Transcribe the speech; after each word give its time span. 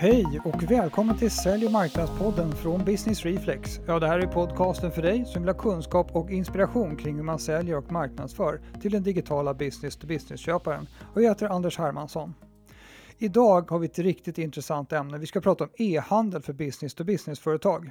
Hej 0.00 0.40
och 0.44 0.62
välkommen 0.70 1.18
till 1.18 1.30
Sälj 1.30 1.66
och 1.66 1.72
marknadspodden 1.72 2.52
från 2.52 2.84
Business 2.84 3.24
Reflex. 3.24 3.80
Ja, 3.86 3.98
det 3.98 4.06
här 4.06 4.18
är 4.18 4.26
podcasten 4.26 4.92
för 4.92 5.02
dig 5.02 5.24
som 5.24 5.42
vill 5.42 5.48
ha 5.48 5.58
kunskap 5.58 6.16
och 6.16 6.30
inspiration 6.30 6.96
kring 6.96 7.16
hur 7.16 7.22
man 7.22 7.38
säljer 7.38 7.76
och 7.76 7.92
marknadsför 7.92 8.60
till 8.82 8.92
den 8.92 9.02
digitala 9.02 9.54
business-to-business-köparen. 9.54 10.86
Och 11.14 11.22
jag 11.22 11.28
heter 11.28 11.48
Anders 11.48 11.78
Hermansson. 11.78 12.34
Idag 13.18 13.70
har 13.70 13.78
vi 13.78 13.86
ett 13.86 13.98
riktigt 13.98 14.38
intressant 14.38 14.92
ämne. 14.92 15.18
Vi 15.18 15.26
ska 15.26 15.40
prata 15.40 15.64
om 15.64 15.70
e-handel 15.78 16.42
för 16.42 16.52
business-to-business-företag. 16.52 17.90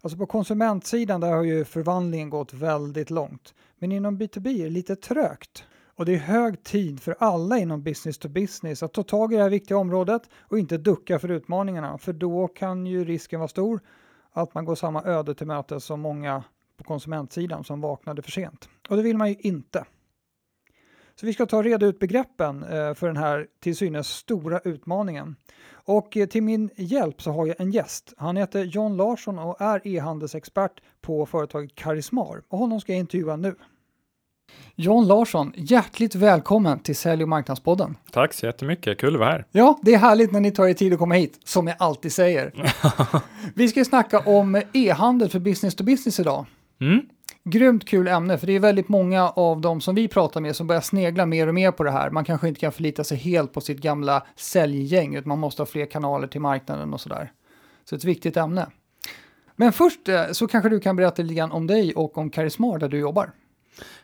Alltså 0.00 0.18
på 0.18 0.26
konsumentsidan 0.26 1.20
där 1.20 1.32
har 1.32 1.42
ju 1.42 1.64
förvandlingen 1.64 2.30
gått 2.30 2.54
väldigt 2.54 3.10
långt. 3.10 3.54
Men 3.78 3.92
inom 3.92 4.18
B2B 4.18 4.48
är 4.60 4.64
det 4.64 4.70
lite 4.70 4.96
trögt. 4.96 5.64
Och 6.00 6.06
det 6.06 6.14
är 6.14 6.18
hög 6.18 6.62
tid 6.62 7.00
för 7.02 7.16
alla 7.18 7.58
inom 7.58 7.82
business 7.82 8.18
to 8.18 8.28
business 8.28 8.82
att 8.82 8.92
ta 8.92 9.02
tag 9.02 9.32
i 9.32 9.36
det 9.36 9.42
här 9.42 9.50
viktiga 9.50 9.78
området 9.78 10.22
och 10.38 10.58
inte 10.58 10.78
ducka 10.78 11.18
för 11.18 11.30
utmaningarna, 11.30 11.98
för 11.98 12.12
då 12.12 12.48
kan 12.48 12.86
ju 12.86 13.04
risken 13.04 13.40
vara 13.40 13.48
stor 13.48 13.80
att 14.32 14.54
man 14.54 14.64
går 14.64 14.74
samma 14.74 15.02
öde 15.04 15.34
till 15.34 15.46
mötes 15.46 15.84
som 15.84 16.00
många 16.00 16.44
på 16.76 16.84
konsumentsidan 16.84 17.64
som 17.64 17.80
vaknade 17.80 18.22
för 18.22 18.30
sent. 18.30 18.68
Och 18.88 18.96
det 18.96 19.02
vill 19.02 19.16
man 19.16 19.28
ju 19.28 19.36
inte. 19.38 19.84
Så 21.14 21.26
vi 21.26 21.32
ska 21.32 21.46
ta 21.46 21.62
reda 21.62 21.86
ut 21.86 21.98
begreppen 21.98 22.62
eh, 22.62 22.94
för 22.94 23.06
den 23.06 23.16
här 23.16 23.46
till 23.60 23.76
synes 23.76 24.08
stora 24.08 24.58
utmaningen. 24.58 25.36
Och 25.72 26.16
eh, 26.16 26.26
till 26.26 26.42
min 26.42 26.70
hjälp 26.76 27.22
så 27.22 27.30
har 27.30 27.46
jag 27.46 27.60
en 27.60 27.70
gäst. 27.70 28.14
Han 28.16 28.36
heter 28.36 28.64
John 28.64 28.96
Larsson 28.96 29.38
och 29.38 29.60
är 29.60 29.86
e-handelsexpert 29.86 30.80
på 31.00 31.26
företaget 31.26 31.74
Karismar 31.74 32.42
och 32.48 32.58
honom 32.58 32.80
ska 32.80 32.92
jag 32.92 33.00
intervjua 33.00 33.36
nu. 33.36 33.54
John 34.76 35.06
Larsson, 35.06 35.52
hjärtligt 35.56 36.14
välkommen 36.14 36.78
till 36.78 36.96
Sälj 36.96 37.22
och 37.22 37.28
marknadspodden. 37.28 37.96
Tack 38.12 38.34
så 38.34 38.46
jättemycket, 38.46 38.98
kul 38.98 39.14
att 39.14 39.20
vara 39.20 39.30
här. 39.30 39.46
Ja, 39.50 39.78
det 39.82 39.94
är 39.94 39.98
härligt 39.98 40.32
när 40.32 40.40
ni 40.40 40.50
tar 40.50 40.66
er 40.66 40.74
tid 40.74 40.92
att 40.92 40.98
komma 40.98 41.14
hit, 41.14 41.40
som 41.44 41.66
jag 41.66 41.76
alltid 41.78 42.12
säger. 42.12 42.52
Vi 43.54 43.68
ska 43.68 43.84
snacka 43.84 44.18
om 44.18 44.62
e-handel 44.72 45.28
för 45.28 45.38
business 45.38 45.74
to 45.74 45.84
business 45.84 46.20
idag. 46.20 46.46
Mm. 46.80 47.00
Grymt 47.44 47.84
kul 47.84 48.08
ämne, 48.08 48.38
för 48.38 48.46
det 48.46 48.52
är 48.52 48.60
väldigt 48.60 48.88
många 48.88 49.28
av 49.28 49.60
dem 49.60 49.80
som 49.80 49.94
vi 49.94 50.08
pratar 50.08 50.40
med 50.40 50.56
som 50.56 50.66
börjar 50.66 50.80
snegla 50.80 51.26
mer 51.26 51.46
och 51.46 51.54
mer 51.54 51.70
på 51.70 51.84
det 51.84 51.90
här. 51.90 52.10
Man 52.10 52.24
kanske 52.24 52.48
inte 52.48 52.60
kan 52.60 52.72
förlita 52.72 53.04
sig 53.04 53.18
helt 53.18 53.52
på 53.52 53.60
sitt 53.60 53.78
gamla 53.78 54.26
säljgäng, 54.36 55.14
utan 55.14 55.28
man 55.28 55.38
måste 55.38 55.62
ha 55.62 55.66
fler 55.66 55.86
kanaler 55.86 56.26
till 56.26 56.40
marknaden 56.40 56.94
och 56.94 57.00
sådär. 57.00 57.32
Så 57.84 57.96
ett 57.96 58.04
viktigt 58.04 58.36
ämne. 58.36 58.66
Men 59.56 59.72
först 59.72 60.08
eh, 60.08 60.30
så 60.32 60.46
kanske 60.46 60.68
du 60.68 60.80
kan 60.80 60.96
berätta 60.96 61.22
lite 61.22 61.34
grann 61.34 61.52
om 61.52 61.66
dig 61.66 61.94
och 61.94 62.18
om 62.18 62.30
Karismar 62.30 62.78
där 62.78 62.88
du 62.88 62.98
jobbar. 62.98 63.32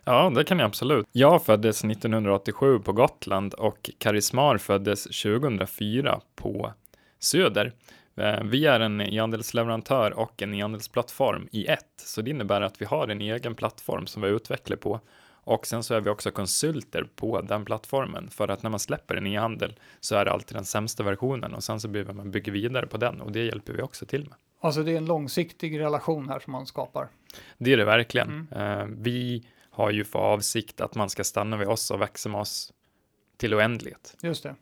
Ja, 0.05 0.33
det 0.35 0.45
kan 0.45 0.59
jag 0.59 0.67
absolut. 0.67 1.07
Jag 1.13 1.45
föddes 1.45 1.85
1987 1.85 2.79
på 2.79 2.93
Gotland 2.93 3.55
och 3.55 3.91
Karismar 3.99 4.59
föddes 4.59 5.05
2004 5.05 6.21
på 6.35 6.73
Söder. 7.19 7.73
Eh, 8.17 8.43
vi 8.45 8.67
är 8.67 8.81
en 8.81 9.01
e-handelsleverantör 9.01 10.19
och 10.19 10.43
en 10.43 10.55
e-handelsplattform 10.55 11.49
i 11.53 11.67
ett, 11.67 11.83
så 11.97 12.23
det 12.23 12.31
innebär 12.31 12.61
att 12.61 12.81
vi 12.81 12.85
har 12.85 13.09
en 13.09 13.21
egen 13.21 13.55
plattform 13.55 14.07
som 14.07 14.23
vi 14.23 14.29
utvecklar 14.29 14.77
på 14.77 15.01
och 15.47 15.67
sen 15.67 15.83
så 15.83 15.95
är 15.95 16.01
vi 16.01 16.11
också 16.11 16.31
konsulter 16.31 17.07
på 17.17 17.41
den 17.41 17.65
plattformen 17.65 18.31
för 18.31 18.49
att 18.49 18.63
när 18.63 18.71
man 18.71 18.81
släpper 18.81 19.17
en 19.17 19.27
e-handel 19.27 19.75
så 20.01 20.17
är 20.17 20.25
det 20.25 20.33
alltid 20.33 20.57
den 20.57 20.65
sämsta 20.65 21.03
versionen 21.03 21.55
och 21.55 21.65
sen 21.65 21.81
så 21.81 21.89
behöver 21.89 22.13
man 22.13 22.31
bygga 22.31 22.53
vidare 22.53 22.87
på 22.87 22.97
den 22.97 23.21
och 23.21 23.33
det 23.33 23.45
hjälper 23.45 23.73
vi 23.73 23.83
också 23.83 24.07
till 24.07 24.25
med. 24.25 24.35
Alltså 24.61 24.83
det 24.83 24.93
är 24.93 24.97
en 24.97 25.07
långsiktig 25.07 25.81
relation 25.81 26.29
här 26.29 26.39
som 26.39 26.53
man 26.53 26.67
skapar. 26.67 27.09
Det 27.59 27.73
är 27.73 27.77
det 27.77 27.85
verkligen. 27.85 28.49
Mm. 28.51 28.81
Uh, 28.81 28.97
vi 28.99 29.47
har 29.77 29.91
ju 29.91 30.05
för 30.05 30.19
avsikt 30.19 30.81
att 30.81 30.95
man 30.95 31.11
ska 31.11 31.25
stanna 31.25 31.57
vid 31.57 31.69
oss 31.69 31.91
och 31.91 32.01
växa 32.01 32.29
med 32.29 32.41
oss 32.41 32.73
till 33.37 33.55
oändlighet. 33.55 34.17
Just 34.23 34.43
det. 34.43 34.55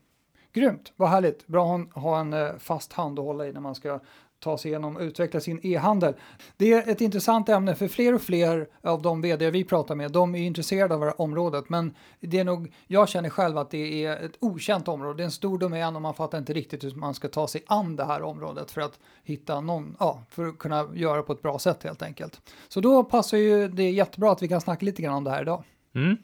Grymt, 0.53 0.93
vad 0.97 1.09
härligt. 1.09 1.47
Bra 1.47 1.79
att 1.79 2.03
ha 2.03 2.21
en 2.21 2.33
eh, 2.33 2.57
fast 2.59 2.93
hand 2.93 3.19
att 3.19 3.25
hålla 3.25 3.47
i 3.47 3.53
när 3.53 3.61
man 3.61 3.75
ska 3.75 4.01
ta 4.45 4.59
sig 4.59 4.71
igenom 4.71 4.97
och 4.97 5.03
utveckla 5.03 5.41
sin 5.41 5.61
e-handel. 5.63 6.15
Det 6.57 6.73
är 6.73 6.91
ett 6.91 7.01
intressant 7.01 7.49
ämne 7.49 7.75
för 7.75 7.89
fler 7.89 8.15
och 8.15 8.23
fler 8.23 8.69
av 8.83 9.03
de 9.03 9.21
vd 9.21 9.51
vi 9.51 9.65
pratar 9.65 9.95
med. 9.95 10.13
De 10.13 10.35
är 10.35 10.39
intresserade 10.39 10.95
av 10.95 11.01
det 11.01 11.07
här 11.07 11.21
området, 11.21 11.69
men 11.69 11.95
det 12.21 12.39
är 12.39 12.45
nog, 12.45 12.73
jag 12.87 13.09
känner 13.09 13.31
själv 13.31 13.59
att 13.59 13.71
det 13.71 14.05
är 14.05 14.25
ett 14.25 14.37
okänt 14.41 14.89
område. 14.89 15.17
Det 15.17 15.23
är 15.23 15.25
en 15.25 15.31
stor 15.31 15.59
domän 15.59 15.97
och 15.97 16.03
man 16.03 16.15
fattar 16.15 16.39
inte 16.39 16.53
riktigt 16.53 16.85
hur 16.85 16.95
man 16.95 17.15
ska 17.15 17.29
ta 17.29 17.49
sig 17.49 17.63
an 17.67 17.97
det 17.97 18.05
här 18.05 18.23
området 18.23 18.71
för 18.71 18.81
att 18.81 18.99
hitta 19.25 19.61
någon, 19.61 19.97
ja, 20.01 20.23
för 20.31 20.47
att 20.47 20.59
kunna 20.59 20.89
göra 20.95 21.23
på 21.23 21.33
ett 21.33 21.43
bra 21.43 21.59
sätt 21.59 21.83
helt 21.83 22.03
enkelt. 22.03 22.41
Så 22.69 22.81
då 22.81 23.05
passar 23.05 23.39
ju 23.39 23.69
det 23.69 23.91
jättebra 23.91 24.33
att 24.33 24.43
vi 24.43 24.49
kan 24.49 24.61
snacka 24.61 24.87
lite 24.87 25.03
grann 25.03 25.15
om 25.15 25.25
det 25.25 25.31
här 25.31 25.43
idag. 25.43 25.65
Mm. 25.95 26.17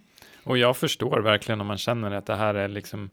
Och 0.45 0.59
jag 0.59 0.77
förstår 0.77 1.21
verkligen 1.21 1.61
om 1.61 1.67
man 1.67 1.79
känner 1.79 2.11
att 2.11 2.27
det 2.27 2.37
här 2.37 2.55
är 2.55 2.69
liksom 2.69 3.11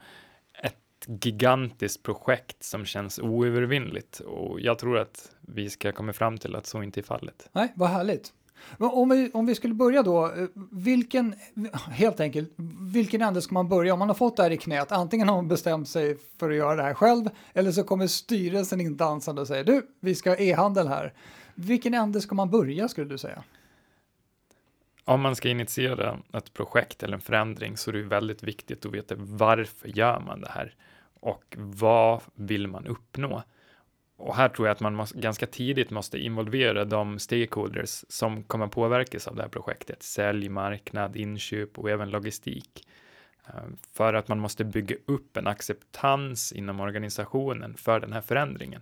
gigantiskt 1.08 2.04
projekt 2.04 2.64
som 2.64 2.86
känns 2.86 3.20
oövervinnligt 3.20 4.20
och 4.20 4.62
jag 4.62 4.80
tror 4.80 4.98
att 4.98 5.32
vi 5.42 5.70
ska 5.70 5.92
komma 5.92 6.14
fram 6.14 6.38
till 6.38 6.56
att 6.56 6.66
så 6.66 6.84
inte 6.84 7.00
är 7.00 7.04
fallet. 7.04 7.50
Nej, 7.52 7.74
vad 7.76 7.90
härligt. 7.90 8.34
Om 8.78 9.10
vi, 9.10 9.32
om 9.34 9.46
vi 9.46 9.56
skulle 9.56 9.74
börja 9.74 10.04
då, 10.04 10.26
eh, 10.26 10.48
vilken, 10.72 11.36
helt 11.90 12.20
enkelt, 12.20 12.54
vilken 12.80 13.22
ände 13.22 13.42
ska 13.42 13.54
man 13.54 13.70
börja? 13.70 13.94
Om 13.94 14.00
man 14.00 14.08
har 14.08 14.16
fått 14.16 14.38
det 14.38 14.44
här 14.44 14.52
i 14.52 14.58
knät, 14.58 14.92
antingen 14.92 15.28
har 15.30 15.36
man 15.36 15.48
bestämt 15.48 15.90
sig 15.90 16.18
för 16.40 16.50
att 16.50 16.56
göra 16.56 16.76
det 16.76 16.84
här 16.84 16.94
själv, 16.94 17.30
eller 17.54 17.72
så 17.72 17.84
kommer 17.84 18.08
styrelsen 18.08 18.82
in 18.82 18.98
dansande 18.98 19.42
och 19.42 19.48
säger 19.48 19.64
du, 19.64 19.88
vi 20.00 20.16
ska 20.16 20.30
ha 20.30 20.38
e-handel 20.38 20.88
här. 20.88 21.14
Vilken 21.56 21.94
ände 21.94 22.22
ska 22.22 22.36
man 22.36 22.50
börja 22.50 22.88
skulle 22.88 23.08
du 23.08 23.18
säga? 23.18 23.44
Om 25.06 25.22
man 25.22 25.36
ska 25.36 25.50
initiera 25.50 26.20
ett 26.34 26.54
projekt 26.54 27.04
eller 27.04 27.14
en 27.14 27.22
förändring 27.22 27.78
så 27.78 27.92
är 27.92 27.94
det 27.94 28.04
väldigt 28.04 28.44
viktigt 28.44 28.86
att 28.86 28.92
veta 28.92 29.16
varför 29.18 29.88
gör 29.88 30.20
man 30.20 30.42
det 30.42 30.50
här 30.50 30.76
och 31.20 31.56
vad 31.58 32.22
vill 32.36 32.68
man 32.68 32.88
uppnå? 32.88 33.44
Och 34.18 34.36
här 34.36 34.50
tror 34.50 34.68
jag 34.68 34.74
att 34.74 34.80
man 34.80 34.96
måste, 34.96 35.20
ganska 35.20 35.48
tidigt 35.48 35.90
måste 35.90 36.18
involvera 36.18 36.86
de 36.86 37.20
stakeholders 37.20 38.06
som 38.10 38.44
kommer 38.44 38.68
påverkas 38.68 39.28
av 39.28 39.36
det 39.36 39.42
här 39.42 39.50
projektet. 39.50 40.04
Sälj, 40.04 40.50
marknad, 40.50 41.16
inköp 41.16 41.80
och 41.80 41.90
även 41.90 42.10
logistik. 42.10 42.88
Eh, 43.48 43.54
för 43.94 44.14
att 44.14 44.28
man 44.28 44.40
måste 44.40 44.64
bygga 44.64 44.96
upp 45.06 45.38
en 45.38 45.48
acceptans 45.48 46.52
inom 46.52 46.80
organisationen 46.80 47.78
för 47.78 48.00
den 48.00 48.14
här 48.14 48.22
förändringen. 48.22 48.82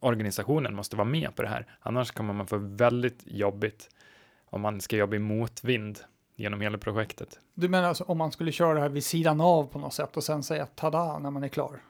Organisationen 0.00 0.74
måste 0.74 0.96
vara 0.96 1.08
med 1.08 1.36
på 1.36 1.42
det 1.42 1.48
här, 1.48 1.66
annars 1.80 2.10
kommer 2.10 2.34
man 2.34 2.46
få 2.46 2.56
väldigt 2.58 3.22
jobbigt 3.26 3.88
om 4.44 4.60
man 4.60 4.80
ska 4.80 4.96
jobba 4.96 5.16
i 5.16 5.18
motvind 5.18 5.98
genom 6.38 6.60
hela 6.60 6.78
projektet. 6.78 7.40
Du 7.54 7.68
menar 7.68 7.88
alltså 7.88 8.04
om 8.04 8.18
man 8.18 8.32
skulle 8.32 8.52
köra 8.52 8.74
det 8.74 8.80
här 8.80 8.88
vid 8.88 9.04
sidan 9.04 9.40
av 9.40 9.66
på 9.66 9.78
något 9.78 9.94
sätt 9.94 10.16
och 10.16 10.24
sen 10.24 10.42
säga 10.42 10.66
tada 10.66 11.18
när 11.18 11.30
man 11.30 11.44
är 11.44 11.48
klar? 11.48 11.80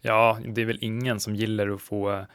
Ja, 0.00 0.38
det 0.46 0.62
är 0.62 0.66
väl 0.66 0.78
ingen 0.80 1.20
som 1.20 1.34
gillar 1.34 1.68
att 1.68 1.82
få 1.82 2.26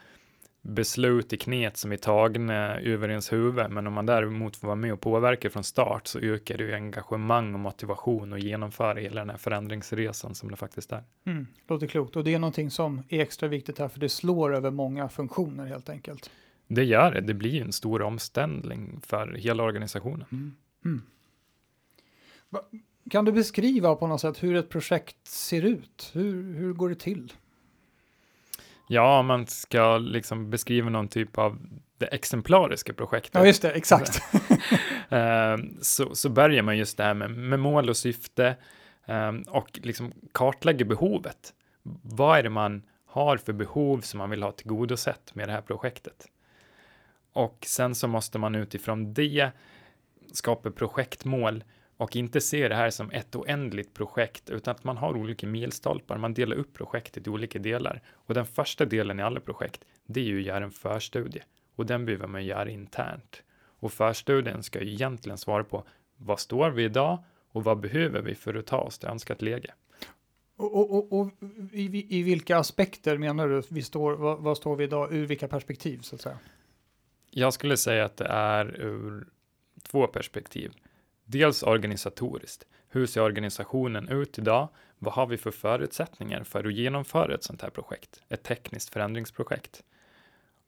beslut 0.62 1.32
i 1.32 1.36
knät 1.36 1.76
som 1.76 1.92
är 1.92 1.96
tagna 1.96 2.80
över 2.80 3.08
ens 3.08 3.32
huvud, 3.32 3.70
men 3.70 3.86
om 3.86 3.92
man 3.92 4.06
däremot 4.06 4.56
får 4.56 4.66
vara 4.66 4.76
med 4.76 4.92
och 4.92 5.00
påverka 5.00 5.50
från 5.50 5.64
start 5.64 6.06
så 6.06 6.18
ökar 6.18 6.58
det 6.58 6.64
ju 6.64 6.74
engagemang 6.74 7.54
och 7.54 7.60
motivation 7.60 8.32
att 8.32 8.42
genomföra 8.42 9.00
hela 9.00 9.20
den 9.20 9.30
här 9.30 9.36
förändringsresan 9.36 10.34
som 10.34 10.50
det 10.50 10.56
faktiskt 10.56 10.92
är. 10.92 11.02
Mm, 11.26 11.46
låter 11.68 11.86
klokt 11.86 12.16
och 12.16 12.24
det 12.24 12.34
är 12.34 12.38
någonting 12.38 12.70
som 12.70 13.02
är 13.08 13.20
extra 13.20 13.48
viktigt 13.48 13.78
här 13.78 13.88
för 13.88 14.00
det 14.00 14.08
slår 14.08 14.54
över 14.54 14.70
många 14.70 15.08
funktioner 15.08 15.66
helt 15.66 15.88
enkelt. 15.88 16.30
Det 16.68 16.84
gör 16.84 17.12
det. 17.12 17.20
Det 17.20 17.34
blir 17.34 17.62
en 17.62 17.72
stor 17.72 18.02
omställning 18.02 19.00
för 19.06 19.32
hela 19.32 19.62
organisationen. 19.62 20.24
Mm. 20.32 20.54
Mm. 20.84 21.02
Kan 23.10 23.24
du 23.24 23.32
beskriva 23.32 23.94
på 23.94 24.06
något 24.06 24.20
sätt 24.20 24.42
hur 24.42 24.56
ett 24.56 24.68
projekt 24.68 25.28
ser 25.28 25.62
ut? 25.62 26.10
Hur, 26.12 26.54
hur 26.54 26.72
går 26.72 26.88
det 26.88 26.94
till? 26.94 27.32
Ja, 28.88 29.18
om 29.18 29.26
man 29.26 29.46
ska 29.46 29.98
liksom 29.98 30.50
beskriva 30.50 30.90
någon 30.90 31.08
typ 31.08 31.38
av 31.38 31.58
det 31.98 32.06
exemplariska 32.06 32.92
projektet. 32.92 33.34
Ja, 33.34 33.46
just 33.46 33.62
det, 33.62 33.70
exakt. 33.70 34.20
Eh, 35.08 35.56
så, 35.80 36.14
så 36.14 36.28
börjar 36.28 36.62
man 36.62 36.78
just 36.78 36.96
det 36.96 37.04
här 37.04 37.14
med, 37.14 37.30
med 37.30 37.60
mål 37.60 37.88
och 37.88 37.96
syfte 37.96 38.56
um, 39.06 39.44
och 39.48 39.80
liksom 39.82 40.12
kartlägger 40.32 40.84
behovet. 40.84 41.54
Vad 42.02 42.38
är 42.38 42.42
det 42.42 42.50
man 42.50 42.82
har 43.06 43.36
för 43.36 43.52
behov 43.52 44.00
som 44.00 44.18
man 44.18 44.30
vill 44.30 44.42
ha 44.42 44.52
tillgodosett 44.52 45.34
med 45.34 45.48
det 45.48 45.52
här 45.52 45.60
projektet? 45.60 46.26
Och 47.32 47.58
sen 47.66 47.94
så 47.94 48.08
måste 48.08 48.38
man 48.38 48.54
utifrån 48.54 49.14
det 49.14 49.50
skapa 50.32 50.70
projektmål 50.70 51.64
och 52.04 52.16
inte 52.16 52.40
se 52.40 52.68
det 52.68 52.74
här 52.74 52.90
som 52.90 53.10
ett 53.10 53.36
oändligt 53.36 53.94
projekt, 53.94 54.50
utan 54.50 54.72
att 54.72 54.84
man 54.84 54.96
har 54.96 55.16
olika 55.16 55.46
milstolpar. 55.46 56.18
Man 56.18 56.34
delar 56.34 56.56
upp 56.56 56.72
projektet 56.74 57.26
i 57.26 57.30
olika 57.30 57.58
delar. 57.58 58.02
Och 58.12 58.34
den 58.34 58.46
första 58.46 58.84
delen 58.84 59.20
i 59.20 59.22
alla 59.22 59.40
projekt, 59.40 59.84
det 60.06 60.20
är 60.20 60.24
ju 60.24 60.40
att 60.40 60.46
göra 60.46 60.64
en 60.64 60.70
förstudie. 60.70 61.42
Och 61.76 61.86
den 61.86 62.04
behöver 62.04 62.26
man 62.26 62.44
göra 62.44 62.70
internt. 62.70 63.42
Och 63.80 63.92
förstudien 63.92 64.62
ska 64.62 64.82
ju 64.82 64.92
egentligen 64.92 65.38
svara 65.38 65.64
på 65.64 65.84
vad 66.16 66.40
står 66.40 66.70
vi 66.70 66.84
idag 66.84 67.24
och 67.52 67.64
vad 67.64 67.80
behöver 67.80 68.22
vi 68.22 68.34
för 68.34 68.54
att 68.54 68.66
ta 68.66 68.78
oss 68.78 68.98
till 68.98 69.08
önskat 69.08 69.42
läge? 69.42 69.74
Och, 70.56 70.76
och, 70.76 70.94
och, 70.94 71.20
och 71.20 71.30
i, 71.72 72.18
i, 72.18 72.22
vilka 72.22 72.58
aspekter 72.58 73.18
menar 73.18 73.48
du 73.48 73.62
vi 73.70 73.82
står, 73.82 74.12
vad, 74.12 74.38
vad, 74.38 74.56
står 74.56 74.76
vi 74.76 74.84
idag, 74.84 75.12
ur 75.12 75.26
vilka 75.26 75.48
perspektiv 75.48 75.98
så 75.98 76.14
att 76.14 76.20
säga? 76.20 76.38
Jag 77.30 77.52
skulle 77.52 77.76
säga 77.76 78.04
att 78.04 78.16
det 78.16 78.26
är 78.26 78.80
ur 78.80 79.26
två 79.82 80.06
perspektiv. 80.06 80.72
Dels 81.24 81.62
organisatoriskt. 81.62 82.66
Hur 82.88 83.06
ser 83.06 83.20
organisationen 83.20 84.08
ut 84.08 84.38
idag? 84.38 84.68
Vad 84.98 85.14
har 85.14 85.26
vi 85.26 85.36
för 85.36 85.50
förutsättningar 85.50 86.44
för 86.44 86.64
att 86.64 86.74
genomföra 86.74 87.34
ett 87.34 87.44
sånt 87.44 87.62
här 87.62 87.70
projekt? 87.70 88.22
Ett 88.28 88.42
tekniskt 88.42 88.92
förändringsprojekt. 88.92 89.82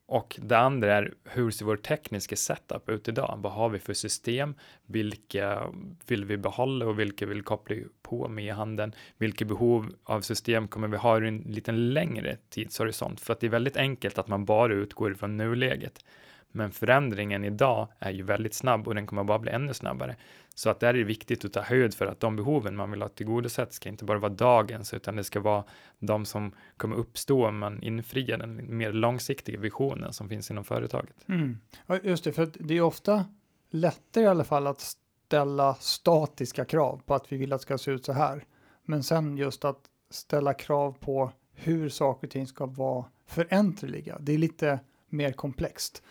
Och 0.09 0.39
det 0.43 0.59
andra 0.59 0.95
är 0.95 1.15
hur 1.25 1.51
ser 1.51 1.65
vår 1.65 1.77
tekniska 1.77 2.37
setup 2.37 2.89
ut 2.89 3.09
idag? 3.09 3.39
Vad 3.43 3.53
har 3.53 3.69
vi 3.69 3.79
för 3.79 3.95
system? 3.95 4.55
Vilka 4.87 5.73
vill 6.07 6.25
vi 6.25 6.37
behålla 6.37 6.87
och 6.87 6.99
vilka 6.99 7.27
vill 7.27 7.43
koppla 7.43 7.77
på 8.03 8.29
med 8.29 8.55
handeln? 8.55 8.95
Vilka 9.19 9.45
behov 9.45 9.95
av 10.05 10.21
system 10.21 10.69
kommer 10.69 10.89
vi 10.89 10.97
ha 10.97 11.25
i 11.25 11.29
en 11.29 11.39
lite 11.39 11.73
längre 11.73 12.37
tidshorisont? 12.49 13.21
För 13.21 13.33
att 13.33 13.41
det 13.41 13.47
är 13.47 13.51
väldigt 13.51 13.77
enkelt 13.77 14.19
att 14.19 14.29
man 14.29 14.45
bara 14.45 14.75
utgår 14.75 15.15
från 15.15 15.37
nuläget. 15.37 16.05
Men 16.53 16.71
förändringen 16.71 17.45
idag 17.45 17.89
är 17.99 18.11
ju 18.11 18.23
väldigt 18.23 18.55
snabb 18.55 18.89
och 18.89 18.95
den 18.95 19.07
kommer 19.07 19.25
bara 19.25 19.39
bli 19.39 19.51
ännu 19.51 19.75
snabbare. 19.75 20.17
Så 20.55 20.71
att 20.71 20.81
där 20.81 20.89
är 20.89 20.99
det 20.99 21.05
viktigt 21.05 21.45
att 21.45 21.53
ta 21.53 21.61
höjd 21.61 21.95
för 21.95 22.07
att 22.07 22.21
de 22.21 22.37
behoven 22.37 22.77
man 22.77 22.91
vill 22.91 23.03
ha 23.03 23.09
tillgodosett 23.09 23.73
ska 23.73 23.89
inte 23.89 24.05
bara 24.05 24.19
vara 24.19 24.33
dagens, 24.33 24.95
utan 24.95 25.17
det 25.17 25.25
ska 25.25 25.41
vara 25.41 25.65
de 25.99 26.25
som 26.25 26.53
kommer 26.77 26.97
uppstå 26.97 27.47
om 27.47 27.59
man 27.59 27.83
infriar 27.83 28.39
den 28.39 28.77
mer 28.77 28.93
långsiktiga 28.93 29.61
visionen 29.61 30.13
som 30.13 30.29
finns 30.29 30.51
inom 30.51 30.65
företaget. 30.65 31.29
Mm. 31.29 31.59
Ja, 31.87 31.99
just 32.03 32.25
det, 32.25 32.33
för 32.33 32.49
det 32.55 32.75
är 32.75 32.81
ofta 32.81 33.25
lättare 33.71 34.25
i 34.25 34.27
alla 34.27 34.45
fall 34.45 34.67
att 34.67 34.97
ställa 35.27 35.75
statiska 35.75 36.65
krav 36.65 37.03
på 37.07 37.15
att 37.15 37.33
vi 37.33 37.37
vill 37.37 37.53
att 37.53 37.61
det 37.61 37.63
ska 37.63 37.79
se 37.79 37.91
ut 37.91 38.05
så 38.05 38.13
här. 38.13 38.45
Men 38.85 39.03
sen 39.03 39.37
just 39.37 39.65
att 39.65 39.81
ställa 40.11 40.55
krav 40.55 40.97
på 41.01 41.33
hur 41.55 41.89
saker 41.89 42.27
och 42.27 42.31
ting 42.31 42.47
ska 42.47 42.67
vara 42.67 43.05
föränderliga. 43.27 44.19
Det 44.21 44.35
är 44.35 44.39
lite 44.39 44.81
mer 45.09 45.33
komplext. 45.33 46.03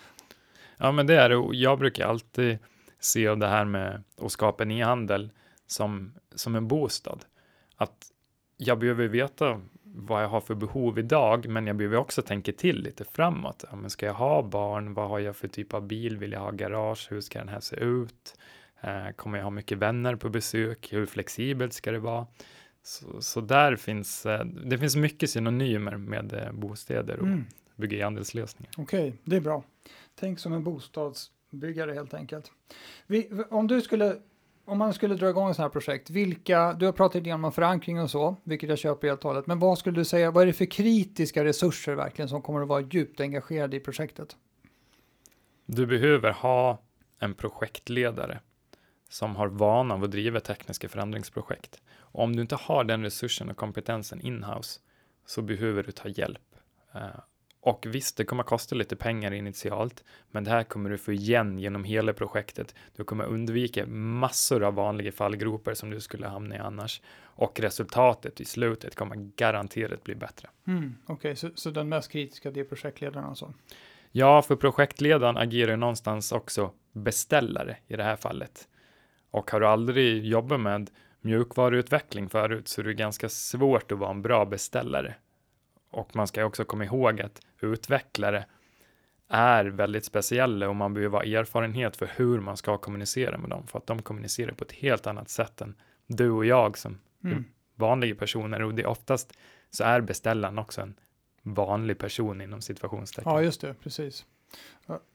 Ja, 0.77 0.91
men 0.91 1.07
det 1.07 1.15
är 1.15 1.29
det. 1.29 1.57
Jag 1.57 1.79
brukar 1.79 2.07
alltid 2.07 2.57
se 2.99 3.35
det 3.35 3.47
här 3.47 3.65
med 3.65 4.03
att 4.21 4.31
skapa 4.31 4.63
en 4.63 4.71
e-handel 4.71 5.31
som, 5.67 6.13
som 6.35 6.55
en 6.55 6.67
bostad. 6.67 7.25
Att 7.75 8.11
jag 8.57 8.79
behöver 8.79 9.07
veta 9.07 9.61
vad 9.83 10.23
jag 10.23 10.27
har 10.27 10.41
för 10.41 10.55
behov 10.55 10.99
idag, 10.99 11.47
men 11.47 11.67
jag 11.67 11.75
behöver 11.75 11.97
också 11.97 12.21
tänka 12.21 12.51
till 12.51 12.81
lite 12.81 13.05
framåt. 13.05 13.63
Ja, 13.69 13.75
men 13.75 13.89
ska 13.89 14.05
jag 14.05 14.13
ha 14.13 14.41
barn? 14.43 14.93
Vad 14.93 15.09
har 15.09 15.19
jag 15.19 15.35
för 15.35 15.47
typ 15.47 15.73
av 15.73 15.87
bil? 15.87 16.17
Vill 16.17 16.31
jag 16.31 16.39
ha 16.39 16.51
garage? 16.51 17.07
Hur 17.09 17.21
ska 17.21 17.39
den 17.39 17.49
här 17.49 17.59
se 17.59 17.75
ut? 17.75 18.35
Eh, 18.81 19.09
kommer 19.15 19.37
jag 19.37 19.43
ha 19.43 19.51
mycket 19.51 19.77
vänner 19.77 20.15
på 20.15 20.29
besök? 20.29 20.93
Hur 20.93 21.05
flexibelt 21.05 21.73
ska 21.73 21.91
det 21.91 21.99
vara? 21.99 22.27
Så, 22.83 23.21
så 23.21 23.41
där 23.41 23.75
finns 23.75 24.25
eh, 24.25 24.45
det 24.45 24.77
finns 24.77 24.95
mycket 24.95 25.29
synonymer 25.29 25.97
med 25.97 26.33
eh, 26.33 26.51
bostäder 26.51 27.19
och 27.19 27.27
mm 27.27 27.45
bygga 27.75 27.97
e-handelslösningar. 27.97 28.71
Okej, 28.77 29.07
okay, 29.07 29.19
det 29.23 29.35
är 29.35 29.41
bra. 29.41 29.63
Tänk 30.15 30.39
som 30.39 30.53
en 30.53 30.63
bostadsbyggare 30.63 31.93
helt 31.93 32.13
enkelt. 32.13 32.51
Vi, 33.07 33.29
om 33.49 33.67
du 33.67 33.81
skulle 33.81 34.17
om 34.65 34.77
man 34.77 34.93
skulle 34.93 35.15
dra 35.15 35.29
igång 35.29 35.49
ett 35.49 35.55
sådant 35.55 35.73
här 35.73 35.79
projekt, 35.79 36.09
vilka, 36.09 36.73
du 36.73 36.85
har 36.85 36.93
pratat 36.93 37.23
lite 37.23 37.33
om 37.33 37.51
förankring 37.51 38.01
och 38.01 38.11
så, 38.11 38.35
vilket 38.43 38.69
jag 38.69 38.77
köper 38.77 39.07
helt 39.07 39.25
och 39.25 39.29
hållet, 39.29 39.47
men 39.47 39.59
vad 39.59 39.77
skulle 39.77 39.95
du 39.95 40.05
säga, 40.05 40.31
vad 40.31 40.43
är 40.43 40.47
det 40.47 40.53
för 40.53 40.65
kritiska 40.65 41.43
resurser 41.43 41.95
verkligen 41.95 42.29
som 42.29 42.41
kommer 42.41 42.61
att 42.61 42.67
vara 42.67 42.81
djupt 42.81 43.19
engagerade 43.19 43.77
i 43.77 43.79
projektet? 43.79 44.37
Du 45.65 45.85
behöver 45.85 46.31
ha 46.31 46.81
en 47.19 47.33
projektledare 47.33 48.39
som 49.09 49.35
har 49.35 49.47
vana 49.47 49.93
av 49.93 50.03
att 50.03 50.11
driva 50.11 50.39
tekniska 50.39 50.89
förändringsprojekt. 50.89 51.81
Och 51.97 52.23
om 52.23 52.35
du 52.35 52.41
inte 52.41 52.55
har 52.55 52.83
den 52.83 53.03
resursen 53.03 53.49
och 53.49 53.57
kompetensen 53.57 54.21
inhouse 54.21 54.79
så 55.25 55.41
behöver 55.41 55.83
du 55.83 55.91
ta 55.91 56.09
hjälp. 56.09 56.55
Eh, 56.93 57.01
och 57.65 57.85
visst, 57.89 58.17
det 58.17 58.25
kommer 58.25 58.43
att 58.43 58.49
kosta 58.49 58.75
lite 58.75 58.95
pengar 58.95 59.33
initialt, 59.33 60.03
men 60.31 60.43
det 60.43 60.51
här 60.51 60.63
kommer 60.63 60.89
du 60.89 60.97
få 60.97 61.11
igen 61.11 61.59
genom 61.59 61.83
hela 61.83 62.13
projektet. 62.13 62.75
Du 62.95 63.03
kommer 63.03 63.25
undvika 63.25 63.85
massor 63.85 64.63
av 64.63 64.73
vanliga 64.73 65.11
fallgropar 65.11 65.73
som 65.73 65.89
du 65.89 66.01
skulle 66.01 66.27
hamna 66.27 66.55
i 66.55 66.57
annars. 66.57 67.01
Och 67.23 67.59
resultatet 67.59 68.41
i 68.41 68.45
slutet 68.45 68.95
kommer 68.95 69.15
garanterat 69.15 70.03
bli 70.03 70.15
bättre. 70.15 70.49
Mm, 70.67 70.95
Okej, 71.03 71.13
okay, 71.15 71.35
så, 71.35 71.49
så 71.55 71.69
den 71.69 71.89
mest 71.89 72.11
kritiska 72.11 72.51
det 72.51 72.59
är 72.59 72.63
projektledaren 72.63 73.25
alltså? 73.25 73.53
Ja, 74.11 74.41
för 74.41 74.55
projektledaren 74.55 75.37
agerar 75.37 75.77
någonstans 75.77 76.31
också 76.31 76.71
beställare 76.91 77.77
i 77.87 77.95
det 77.95 78.03
här 78.03 78.15
fallet. 78.15 78.67
Och 79.31 79.51
har 79.51 79.59
du 79.59 79.67
aldrig 79.67 80.25
jobbat 80.25 80.59
med 80.59 80.89
mjukvaruutveckling 81.21 82.29
förut 82.29 82.67
så 82.67 82.81
är 82.81 82.85
det 82.85 82.93
ganska 82.93 83.29
svårt 83.29 83.91
att 83.91 83.97
vara 83.97 84.11
en 84.11 84.21
bra 84.21 84.45
beställare. 84.45 85.15
Och 85.95 86.15
man 86.15 86.27
ska 86.27 86.45
också 86.45 86.65
komma 86.65 86.85
ihåg 86.85 87.21
att 87.21 87.41
utvecklare 87.61 88.45
är 89.27 89.65
väldigt 89.65 90.05
speciella 90.05 90.69
och 90.69 90.75
man 90.75 90.93
behöver 90.93 91.17
ha 91.17 91.25
erfarenhet 91.25 91.97
för 91.97 92.11
hur 92.15 92.39
man 92.39 92.57
ska 92.57 92.77
kommunicera 92.77 93.37
med 93.37 93.49
dem 93.49 93.67
för 93.67 93.79
att 93.79 93.87
de 93.87 94.01
kommunicerar 94.01 94.53
på 94.53 94.63
ett 94.63 94.71
helt 94.71 95.07
annat 95.07 95.29
sätt 95.29 95.61
än 95.61 95.75
du 96.07 96.31
och 96.31 96.45
jag 96.45 96.77
som 96.77 96.99
mm. 97.23 97.45
vanliga 97.75 98.15
personer 98.15 98.61
och 98.61 98.73
det 98.73 98.81
är 98.81 98.87
oftast 98.87 99.37
så 99.69 99.83
är 99.83 100.01
beställaren 100.01 100.59
också 100.59 100.81
en 100.81 100.95
vanlig 101.41 101.97
person 101.97 102.41
inom 102.41 102.61
situationstecken. 102.61 103.31
Ja, 103.31 103.41
just 103.41 103.61
det, 103.61 103.73
precis. 103.73 104.25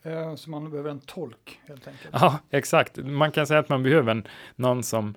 Eh, 0.03 0.35
så 0.35 0.50
man 0.50 0.71
behöver 0.71 0.91
en 0.91 1.00
tolk 1.00 1.61
helt 1.67 1.88
enkelt. 1.88 2.11
Ja, 2.12 2.38
exakt. 2.50 2.97
Man 2.97 3.33
kan 3.33 3.47
säga 3.47 3.61
att 3.61 3.69
man 3.69 3.83
behöver 3.83 4.11
en, 4.11 4.29
någon 4.56 4.83
som 4.83 5.15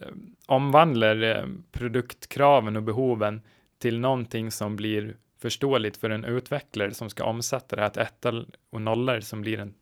eh, 0.00 0.08
omvandlar 0.46 1.22
eh, 1.22 1.44
produktkraven 1.72 2.76
och 2.76 2.82
behoven 2.82 3.42
till 3.78 4.00
någonting 4.00 4.50
som 4.50 4.76
blir 4.76 5.16
förståeligt 5.38 5.96
för 5.96 6.10
en 6.10 6.24
utvecklare 6.24 6.94
som 6.94 7.10
ska 7.10 7.24
omsätta 7.24 7.76
det 7.76 7.82
här 7.82 7.88
till 7.88 8.02
ettor 8.02 8.46
och 8.70 8.82
nollor 8.82 9.20
som 9.20 9.40
blir 9.40 9.58
en 9.58 9.74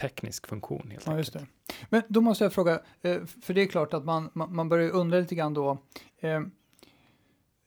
teknisk 0.00 0.46
funktion. 0.46 0.90
Helt 0.90 1.06
ja, 1.34 1.40
det. 1.40 1.46
Men 1.90 2.02
då 2.08 2.20
måste 2.20 2.44
jag 2.44 2.52
fråga, 2.52 2.80
eh, 3.02 3.24
för 3.42 3.54
det 3.54 3.62
är 3.62 3.66
klart 3.66 3.94
att 3.94 4.04
man, 4.04 4.30
man 4.32 4.68
börjar 4.68 4.90
undra 4.90 5.18
lite 5.18 5.34
grann 5.34 5.54
då, 5.54 5.78
eh, 6.20 6.40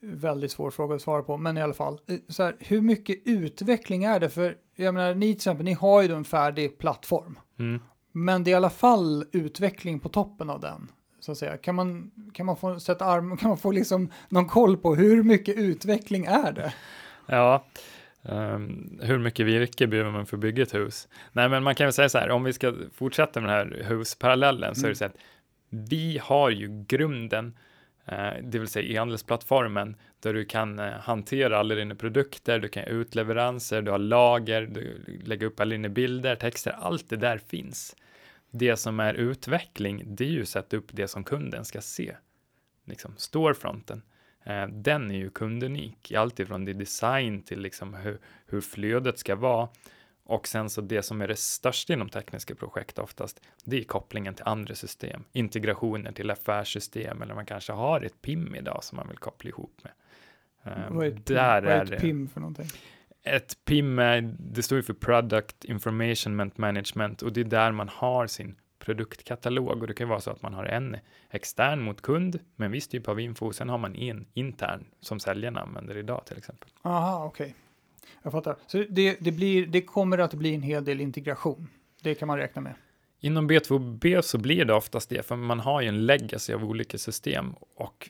väldigt 0.02 0.52
svår 0.52 0.72
fråga 0.72 0.96
att 0.96 1.02
svara 1.02 1.24
på, 1.24 1.38
men 1.38 1.58
i 1.58 1.62
alla 1.62 1.74
fall, 1.74 2.00
eh, 2.08 2.18
så 2.28 2.44
här, 2.44 2.56
hur 2.60 2.82
mycket 2.82 3.22
utveckling 3.26 4.04
är 4.04 4.20
det? 4.20 4.30
För 4.30 4.58
jag 4.76 4.94
menar, 4.94 5.16
ni 5.16 5.26
till 5.26 5.36
exempel, 5.36 5.66
ni 5.66 5.74
har 5.74 6.02
ju 6.02 6.14
en 6.14 6.26
färdig 6.26 6.78
plattform, 6.78 7.40
mm. 7.60 7.82
men 8.12 8.44
det 8.44 8.50
är 8.50 8.54
i 8.54 8.56
alla 8.56 8.70
fall 8.70 9.26
utveckling 9.32 10.00
på 10.00 10.10
toppen 10.10 10.50
av 10.50 10.60
den 10.60 10.92
så 11.28 11.32
att 11.32 11.38
säga. 11.38 11.58
Kan 11.58 11.76
man, 11.76 12.12
kan 12.34 12.46
man 12.46 12.58
få 12.58 12.80
sätta 12.80 13.06
arm, 13.06 13.38
kan 13.38 13.50
man 13.50 13.58
få 13.58 13.72
liksom 13.72 14.12
någon 14.30 14.48
koll 14.48 14.78
på 14.78 14.96
hur 14.96 15.24
mycket 15.24 15.58
utveckling 15.58 16.26
är 16.26 16.52
det? 16.52 16.74
Ja, 17.26 17.66
um, 18.22 19.00
hur 19.02 19.18
mycket 19.18 19.46
virke 19.46 19.88
behöver 19.88 20.12
man 20.12 20.26
för 20.26 20.38
att 20.38 20.42
bygga 20.42 20.64
ett 20.64 20.74
hus? 20.74 21.08
Nej, 21.32 21.50
men 21.50 21.64
man 21.64 21.76
kan 21.76 21.86
väl 21.86 21.94
säga 21.94 22.10
så 22.10 22.18
här, 22.18 22.30
om 22.30 22.44
vi 22.44 22.54
ska 22.54 22.74
fortsätta 22.94 23.42
med 23.42 23.50
den 23.50 23.58
här 23.58 23.84
husparallellen 23.84 24.64
mm. 24.64 24.76
så 24.76 24.82
är 24.82 24.90
det 24.90 24.90
mm. 24.90 24.96
så 24.96 25.06
att 25.06 25.18
vi 25.90 26.20
har 26.24 26.50
ju 26.50 26.86
grunden, 26.88 27.58
uh, 28.12 28.44
det 28.44 28.60
vill 28.60 28.68
säga 28.68 28.94
e-handelsplattformen, 28.94 29.96
där 30.20 30.34
du 30.34 30.46
kan 30.46 30.80
uh, 30.80 30.86
hantera 30.86 31.60
alla 31.60 31.76
dina 31.76 31.96
produkter, 31.96 32.60
du 32.60 32.68
kan 32.68 32.84
ut 32.84 33.16
leveranser, 33.16 33.82
du 33.82 33.92
har 33.92 34.00
lager, 34.00 34.62
du 34.62 35.04
lägger 35.24 35.46
upp 35.46 35.60
alla 35.60 35.72
dina 35.72 35.90
bilder, 35.90 36.36
texter, 36.36 36.76
allt 36.80 37.10
det 37.10 37.18
där 37.18 37.38
finns 37.38 37.96
det 38.52 38.78
som 38.78 39.00
är 39.00 39.14
utveckling, 39.14 40.04
det 40.06 40.24
är 40.24 40.30
ju 40.30 40.42
att 40.42 40.48
sätta 40.48 40.78
upp 40.78 40.88
det 40.92 41.08
som 41.08 41.24
kunden 41.24 41.66
ska 41.66 41.82
se. 41.82 42.16
Liksom 42.86 43.14
storefronten. 43.18 44.02
Eh, 44.44 44.68
den 44.68 45.12
är 45.12 45.16
ju 45.16 45.30
kundunik, 45.30 46.12
alltifrån 46.12 46.66
det 46.66 46.74
design 46.74 47.42
till 47.44 47.60
liksom 47.60 47.94
hur, 47.94 48.20
hur 48.46 48.62
flödet 48.62 49.20
ska 49.20 49.36
vara. 49.36 49.70
Och 50.24 50.48
sen 50.48 50.70
så 50.70 50.82
det 50.82 51.04
som 51.04 51.22
är 51.22 51.28
det 51.28 51.36
största 51.36 51.94
inom 51.94 52.10
tekniska 52.10 52.56
projekt 52.56 53.00
oftast, 53.00 53.42
det 53.64 53.80
är 53.80 53.84
kopplingen 53.84 54.34
till 54.34 54.46
andra 54.46 54.76
system, 54.76 55.24
integrationer 55.32 56.12
till 56.12 56.32
affärssystem 56.32 57.22
eller 57.22 57.36
man 57.36 57.46
kanske 57.46 57.74
har 57.74 58.02
ett 58.02 58.22
PIM 58.22 58.56
idag 58.56 58.84
som 58.84 58.96
man 58.96 59.08
vill 59.08 59.18
koppla 59.18 59.50
ihop 59.50 59.82
med. 59.84 59.92
Eh, 60.64 60.92
Vad 60.92 61.06
är 61.06 61.12
ett, 61.12 61.26
Där 61.26 61.62
Vad 61.62 61.72
är 61.72 61.94
ett 61.94 62.02
PIM 62.02 62.30
för 62.30 62.40
någonting? 62.40 62.68
Ett 63.36 63.66
PIM, 63.66 63.96
det 64.40 64.64
står 64.64 64.76
ju 64.76 64.84
för 64.84 64.94
Product 64.94 65.66
Information 65.66 66.52
Management 66.56 67.22
och 67.22 67.34
det 67.34 67.42
är 67.42 67.46
där 67.46 67.72
man 67.72 67.90
har 67.90 68.28
sin 68.28 68.56
produktkatalog 68.80 69.82
och 69.82 69.88
det 69.88 69.94
kan 69.94 70.10
vara 70.10 70.20
så 70.20 70.32
att 70.32 70.42
man 70.42 70.54
har 70.54 70.66
en 70.66 70.98
extern 71.30 71.82
mot 71.82 72.02
kund 72.02 72.40
med 72.56 72.66
en 72.66 72.72
viss 72.72 72.88
typ 72.88 73.08
av 73.08 73.20
info 73.20 73.46
och 73.46 73.56
sen 73.56 73.70
har 73.70 73.78
man 73.78 73.96
en 73.96 74.26
intern 74.34 74.86
som 75.02 75.20
säljarna 75.20 75.62
använder 75.62 75.98
idag 75.98 76.26
till 76.26 76.38
exempel. 76.38 76.70
Aha, 76.82 77.26
okej. 77.26 77.46
Okay. 77.46 77.56
Jag 78.24 78.32
fattar. 78.32 78.56
Så 78.68 78.84
det, 78.90 79.18
det, 79.20 79.32
blir, 79.32 79.68
det 79.68 79.82
kommer 79.82 80.18
att 80.18 80.34
bli 80.34 80.56
en 80.56 80.62
hel 80.62 80.86
del 80.86 81.02
integration. 81.02 81.68
Det 82.02 82.16
kan 82.16 82.28
man 82.28 82.38
räkna 82.38 82.62
med. 82.62 82.74
Inom 83.20 83.50
B2B 83.50 84.22
så 84.22 84.38
blir 84.38 84.66
det 84.66 84.74
oftast 84.74 85.10
det, 85.10 85.26
för 85.26 85.36
man 85.36 85.60
har 85.60 85.82
ju 85.82 85.88
en 85.88 86.06
legacy 86.06 86.54
av 86.54 86.64
olika 86.64 86.98
system 86.98 87.54
och 87.76 88.10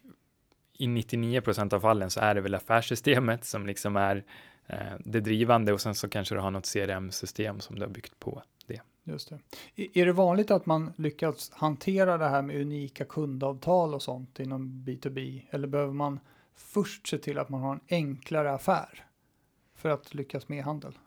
i 0.77 0.87
99 0.87 1.41
procent 1.41 1.73
av 1.73 1.79
fallen 1.79 2.09
så 2.09 2.19
är 2.19 2.35
det 2.35 2.41
väl 2.41 2.55
affärssystemet 2.55 3.45
som 3.45 3.67
liksom 3.67 3.95
är 3.95 4.23
det 4.99 5.19
drivande 5.19 5.73
och 5.73 5.81
sen 5.81 5.95
så 5.95 6.09
kanske 6.09 6.35
du 6.35 6.41
har 6.41 6.51
något 6.51 6.73
CRM-system 6.73 7.59
som 7.59 7.75
du 7.75 7.81
har 7.81 7.89
byggt 7.89 8.19
på 8.19 8.43
det. 8.67 8.81
Just 9.03 9.29
det. 9.29 9.39
Är 10.01 10.05
det 10.05 10.13
vanligt 10.13 10.51
att 10.51 10.65
man 10.65 10.93
lyckas 10.95 11.51
hantera 11.53 12.17
det 12.17 12.27
här 12.27 12.41
med 12.41 12.61
unika 12.61 13.05
kundavtal 13.05 13.93
och 13.93 14.01
sånt 14.01 14.39
inom 14.39 14.83
B2B? 14.87 15.41
Eller 15.49 15.67
behöver 15.67 15.93
man 15.93 16.19
först 16.55 17.07
se 17.07 17.17
till 17.17 17.37
att 17.39 17.49
man 17.49 17.61
har 17.61 17.73
en 17.73 17.81
enklare 17.89 18.53
affär 18.53 19.05
för 19.75 19.89
att 19.89 20.13
lyckas 20.13 20.49
med 20.49 20.63
handel? 20.63 20.97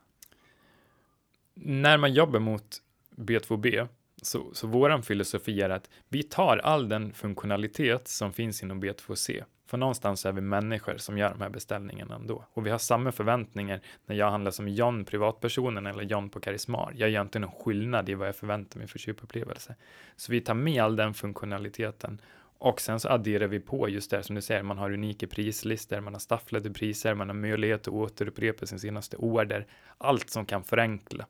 När 1.55 1.99
man 1.99 2.12
jobbar 2.12 2.40
mot 2.40 2.83
B2B 3.17 3.88
så, 4.23 4.55
så 4.55 4.67
våran 4.67 5.03
filosofi 5.03 5.61
är 5.61 5.71
att 5.71 5.91
vi 6.09 6.23
tar 6.23 6.57
all 6.57 6.89
den 6.89 7.12
funktionalitet 7.12 8.09
som 8.09 8.33
finns 8.33 8.62
inom 8.62 8.83
B2C. 8.83 9.45
För 9.67 9.79
någonstans 9.79 10.27
är 10.27 10.33
vi 10.33 10.41
människor 10.41 10.97
som 10.97 11.19
gör 11.19 11.31
de 11.31 11.41
här 11.41 11.49
beställningarna 11.49 12.15
ändå. 12.15 12.45
Och 12.53 12.67
vi 12.67 12.71
har 12.71 12.79
samma 12.79 13.12
förväntningar 13.12 13.81
när 14.07 14.17
jag 14.17 14.31
handlar 14.31 14.50
som 14.50 14.69
John, 14.69 15.05
privatpersonen, 15.05 15.87
eller 15.87 16.03
John 16.03 16.31
på 16.31 16.41
Karismar. 16.41 16.93
Jag 16.97 17.11
gör 17.11 17.23
inte 17.23 17.39
någon 17.39 17.53
skillnad 17.53 18.09
i 18.09 18.15
vad 18.15 18.29
jag 18.29 18.37
förväntar 18.37 18.79
mig 18.79 18.89
för 18.89 18.99
köpupplevelse. 18.99 19.77
Så 20.17 20.33
vi 20.33 20.41
tar 20.41 20.55
med 20.55 20.83
all 20.83 20.97
den 20.97 21.15
funktionaliteten 21.15 22.21
och 22.59 22.81
sen 22.81 23.00
så 23.00 23.09
adderar 23.09 23.47
vi 23.47 23.61
på 23.61 23.89
just 23.89 24.11
det 24.11 24.23
som 24.23 24.35
du 24.35 24.43
säger, 24.43 24.62
man 24.62 24.79
har 24.79 24.93
unika 24.93 25.27
prislistor, 25.27 26.00
man 26.00 26.12
har 26.12 26.21
stafflade 26.21 26.71
priser, 26.71 27.15
man 27.15 27.29
har 27.29 27.35
möjlighet 27.35 27.81
att 27.81 27.89
återupprepa 27.89 28.67
sin 28.67 28.79
senaste 28.79 29.17
order. 29.17 29.67
Allt 29.99 30.31
som 30.31 30.47
kan 30.47 30.65
förenkla 30.65 31.27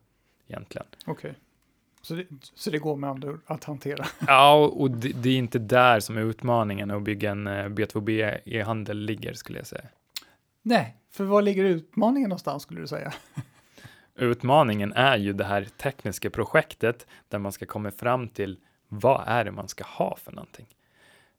egentligen. 0.47 0.87
Okej. 1.05 1.29
Okay. 1.29 1.41
Så 2.01 2.13
det, 2.13 2.25
så 2.55 2.69
det 2.69 2.77
går 2.77 2.95
med 2.95 3.09
andra 3.09 3.29
ord 3.29 3.41
att 3.45 3.63
hantera? 3.63 4.05
Ja, 4.27 4.55
och 4.55 4.91
det, 4.91 5.11
det, 5.15 5.29
är 5.29 5.37
inte 5.37 5.59
där 5.59 5.99
som 5.99 6.17
utmaningen 6.17 6.91
att 6.91 7.03
bygga 7.03 7.31
en 7.31 7.47
eh, 7.47 7.65
B2B 7.65 8.39
e-handel 8.45 8.97
ligger 8.97 9.33
skulle 9.33 9.59
jag 9.59 9.67
säga. 9.67 9.85
Nej, 10.61 10.97
för 11.11 11.23
var 11.23 11.41
ligger 11.41 11.63
utmaningen 11.63 12.29
någonstans 12.29 12.63
skulle 12.63 12.81
du 12.81 12.87
säga? 12.87 13.13
Utmaningen 14.15 14.93
är 14.93 15.17
ju 15.17 15.33
det 15.33 15.43
här 15.43 15.67
tekniska 15.77 16.29
projektet 16.29 17.07
där 17.29 17.39
man 17.39 17.51
ska 17.51 17.65
komma 17.65 17.91
fram 17.91 18.27
till 18.27 18.57
vad 18.87 19.23
är 19.25 19.45
det 19.45 19.51
man 19.51 19.67
ska 19.67 19.83
ha 19.83 20.17
för 20.23 20.31
någonting? 20.31 20.67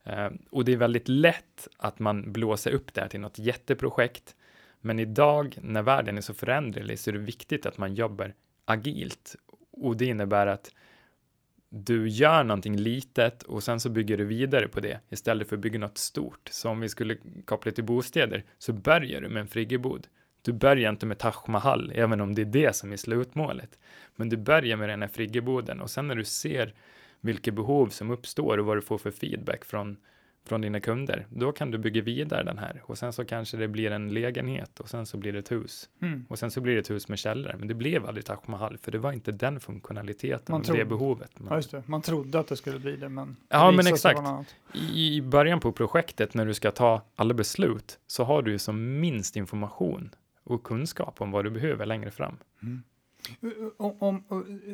Uh, 0.07 0.29
och 0.51 0.65
det 0.65 0.73
är 0.73 0.77
väldigt 0.77 1.09
lätt 1.09 1.69
att 1.77 1.99
man 1.99 2.33
blåser 2.33 2.71
upp 2.71 2.95
det 2.95 3.01
här 3.01 3.09
till 3.09 3.21
något 3.21 3.39
jätteprojekt. 3.39 4.37
Men 4.81 4.99
idag 4.99 5.59
när 5.63 5.83
världen 5.83 6.17
är 6.17 6.21
så 6.21 6.35
föränderlig 6.35 6.99
så 6.99 7.11
är 7.11 7.13
det 7.13 7.19
viktigt 7.19 7.67
att 7.67 7.79
man 7.79 7.95
jobbar 7.95 8.35
agilt 8.65 9.37
och 9.83 9.97
det 9.97 10.07
innebär 10.07 10.47
att 10.47 10.71
du 11.69 12.09
gör 12.09 12.45
någonting 12.45 12.77
litet 12.77 13.43
och 13.43 13.63
sen 13.63 13.81
så 13.81 13.91
bygger 13.91 14.19
du 14.19 14.25
vidare 14.25 14.69
på 14.69 14.81
det 14.81 15.01
istället 15.11 15.49
för 15.49 15.57
att 15.57 15.63
bygga 15.63 15.79
något 15.79 15.99
stort. 15.99 16.49
Så 16.51 16.69
om 16.69 16.81
vi 16.81 16.89
skulle 16.89 17.17
koppla 17.45 17.73
till 17.73 17.85
bostäder 17.85 18.45
så 18.59 18.73
börjar 18.73 19.21
du 19.21 19.29
med 19.29 19.41
en 19.41 19.49
friggebod. 19.49 20.07
Du 20.43 20.53
börjar 20.53 20.91
inte 20.91 21.07
med 21.07 21.19
Taj 21.19 21.33
Mahal, 21.47 21.93
även 21.95 22.21
om 22.21 22.35
det 22.35 22.43
är 22.43 22.47
det 22.47 22.77
som 22.77 22.93
är 22.93 22.97
slutmålet. 22.97 23.79
Men 24.17 24.29
du 24.29 24.37
börjar 24.37 24.77
med 24.77 24.89
den 24.89 25.03
här 25.03 25.09
friggeboden 25.09 25.81
och 25.81 25.91
sen 25.91 26.09
när 26.09 26.15
du 26.15 26.25
ser 26.25 26.75
vilka 27.21 27.53
behov 27.53 27.89
som 27.89 28.11
uppstår 28.11 28.59
och 28.59 28.67
vad 28.67 28.77
du 28.77 28.83
får 28.83 28.99
för 28.99 29.11
feedback 29.11 29.65
från 29.65 29.97
från 30.45 30.61
dina 30.61 30.81
kunder, 30.81 31.27
då 31.31 31.53
kan 31.53 31.71
du 31.71 31.79
bygga 31.79 32.03
vidare 32.03 32.45
den 32.45 32.59
här 32.59 32.83
och 32.85 32.99
sen 32.99 33.13
så 33.13 33.25
kanske 33.25 33.57
det 33.57 33.69
blir 33.69 33.91
en 33.91 34.15
lägenhet 34.15 34.81
och 34.81 34.89
sen 34.89 35.07
så 35.07 35.17
blir 35.17 35.33
det 35.33 35.39
ett 35.39 35.53
hus 35.53 35.89
mm. 36.03 36.27
och 36.29 36.39
sen 36.39 36.51
så 36.51 36.61
blir 36.61 36.75
det 36.75 36.81
ett 36.81 36.91
hus 36.91 37.09
med 37.09 37.19
källare. 37.19 37.57
Men 37.59 37.69
det 37.69 37.75
blev 37.75 38.07
aldrig 38.07 38.25
Taj 38.25 38.37
Mahal 38.47 38.79
för 38.79 38.93
det 38.93 38.99
var 38.99 39.13
inte 39.13 39.33
den 39.33 39.61
funktionaliteten 39.61 40.55
och 40.55 40.63
det 40.63 40.85
behovet. 40.85 41.41
Man, 41.41 41.49
ja, 41.51 41.57
just 41.57 41.71
det. 41.71 41.83
Man 41.87 42.03
trodde 42.03 42.41
att 42.41 42.49
det 42.49 42.57
skulle 42.57 42.79
bli 42.79 42.97
det, 42.97 43.09
men 43.09 43.37
ja, 43.49 43.71
men 43.71 43.87
exakt. 43.87 44.21
I, 44.75 45.17
I 45.17 45.23
början 45.23 45.61
på 45.61 45.73
projektet 45.73 46.35
när 46.35 46.47
du 46.47 46.55
ska 46.55 46.71
ta 46.71 47.03
alla 47.17 47.35
beslut 47.35 47.99
så 48.07 48.25
har 48.25 48.43
du 48.43 48.51
ju 48.51 48.59
som 48.59 49.01
minst 49.01 49.37
information 49.37 50.15
och 50.45 50.63
kunskap 50.63 51.21
om 51.21 51.31
vad 51.31 51.45
du 51.45 51.51
behöver 51.51 51.87
längre 51.87 52.11
fram. 52.11 52.37
Mm. 52.63 52.83
Om, 53.77 53.97
om, 53.99 54.25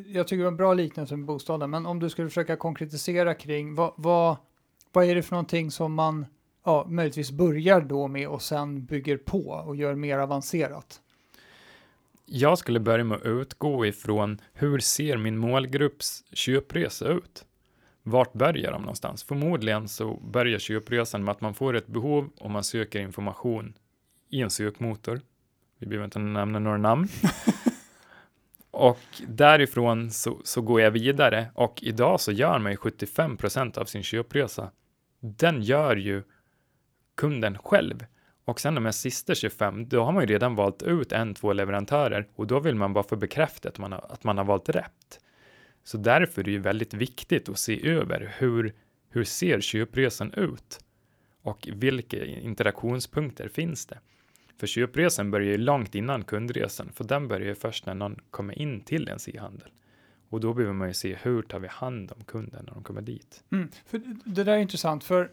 jag 0.06 0.28
tycker 0.28 0.38
det 0.38 0.44
var 0.44 0.50
en 0.50 0.56
bra 0.56 0.74
liknelse 0.74 1.16
med 1.16 1.26
bostaden, 1.26 1.70
men 1.70 1.86
om 1.86 2.00
du 2.00 2.10
skulle 2.10 2.28
försöka 2.28 2.56
konkretisera 2.56 3.34
kring 3.34 3.74
vad, 3.74 3.92
vad 3.96 4.36
vad 4.92 5.04
är 5.04 5.14
det 5.14 5.22
för 5.22 5.32
någonting 5.32 5.70
som 5.70 5.94
man 5.94 6.26
ja, 6.64 6.86
möjligtvis 6.88 7.30
börjar 7.30 7.80
då 7.80 8.08
med 8.08 8.28
och 8.28 8.42
sen 8.42 8.84
bygger 8.84 9.16
på 9.16 9.48
och 9.48 9.76
gör 9.76 9.94
mer 9.94 10.18
avancerat? 10.18 11.00
Jag 12.26 12.58
skulle 12.58 12.80
börja 12.80 13.04
med 13.04 13.16
att 13.16 13.26
utgå 13.26 13.86
ifrån 13.86 14.40
hur 14.52 14.78
ser 14.78 15.16
min 15.16 15.38
målgrupps 15.38 16.24
köpresa 16.32 17.08
ut? 17.08 17.44
Vart 18.02 18.32
börjar 18.32 18.72
de 18.72 18.82
någonstans? 18.82 19.22
Förmodligen 19.22 19.88
så 19.88 20.14
börjar 20.14 20.58
köpresan 20.58 21.24
med 21.24 21.32
att 21.32 21.40
man 21.40 21.54
får 21.54 21.76
ett 21.76 21.86
behov 21.86 22.30
och 22.38 22.50
man 22.50 22.64
söker 22.64 23.00
information 23.00 23.74
i 24.28 24.40
en 24.40 24.50
sökmotor. 24.50 25.20
Vi 25.78 25.86
behöver 25.86 26.04
inte 26.04 26.18
nämna 26.18 26.58
några 26.58 26.78
namn. 26.78 27.08
Och 28.78 28.98
därifrån 29.28 30.10
så, 30.10 30.40
så 30.44 30.60
går 30.60 30.80
jag 30.80 30.90
vidare 30.90 31.50
och 31.54 31.82
idag 31.82 32.20
så 32.20 32.32
gör 32.32 32.58
man 32.58 32.72
ju 32.72 32.76
75 32.76 33.36
procent 33.36 33.78
av 33.78 33.84
sin 33.84 34.02
köpresa. 34.02 34.70
Den 35.20 35.62
gör 35.62 35.96
ju 35.96 36.22
kunden 37.16 37.58
själv. 37.58 38.06
Och 38.44 38.60
sen 38.60 38.74
de 38.74 38.84
här 38.84 38.92
sista 38.92 39.34
25, 39.34 39.88
då 39.88 40.04
har 40.04 40.12
man 40.12 40.22
ju 40.22 40.26
redan 40.26 40.54
valt 40.54 40.82
ut 40.82 41.12
en, 41.12 41.34
två 41.34 41.52
leverantörer 41.52 42.28
och 42.34 42.46
då 42.46 42.60
vill 42.60 42.74
man 42.74 42.92
bara 42.92 43.04
få 43.04 43.16
bekräftat 43.16 43.72
att 43.72 43.78
man 43.78 43.92
har, 43.92 44.06
att 44.10 44.24
man 44.24 44.38
har 44.38 44.44
valt 44.44 44.68
rätt. 44.68 45.20
Så 45.84 45.98
därför 45.98 46.40
är 46.42 46.44
det 46.44 46.50
ju 46.50 46.58
väldigt 46.58 46.94
viktigt 46.94 47.48
att 47.48 47.58
se 47.58 47.88
över 47.88 48.34
hur, 48.38 48.74
hur 49.10 49.24
ser 49.24 49.60
köpresan 49.60 50.32
ut? 50.32 50.80
Och 51.42 51.68
vilka 51.72 52.24
interaktionspunkter 52.24 53.48
finns 53.48 53.86
det? 53.86 53.98
För 54.58 54.66
köpresan 54.66 55.30
börjar 55.30 55.46
ju 55.46 55.58
långt 55.58 55.94
innan 55.94 56.24
kundresan, 56.24 56.90
för 56.94 57.04
den 57.04 57.28
börjar 57.28 57.46
ju 57.46 57.54
först 57.54 57.86
när 57.86 57.94
någon 57.94 58.16
kommer 58.30 58.58
in 58.58 58.80
till 58.80 59.08
en 59.08 59.18
e-handel. 59.26 59.68
Och 60.28 60.40
då 60.40 60.54
behöver 60.54 60.74
man 60.74 60.88
ju 60.88 60.94
se 60.94 61.14
hur 61.22 61.42
tar 61.42 61.58
vi 61.58 61.68
hand 61.68 62.12
om 62.12 62.24
kunden 62.24 62.64
när 62.66 62.74
de 62.74 62.82
kommer 62.82 63.02
dit. 63.02 63.44
Mm, 63.50 63.68
för 63.86 64.02
det 64.24 64.44
där 64.44 64.52
är 64.52 64.58
intressant, 64.58 65.04
för 65.04 65.30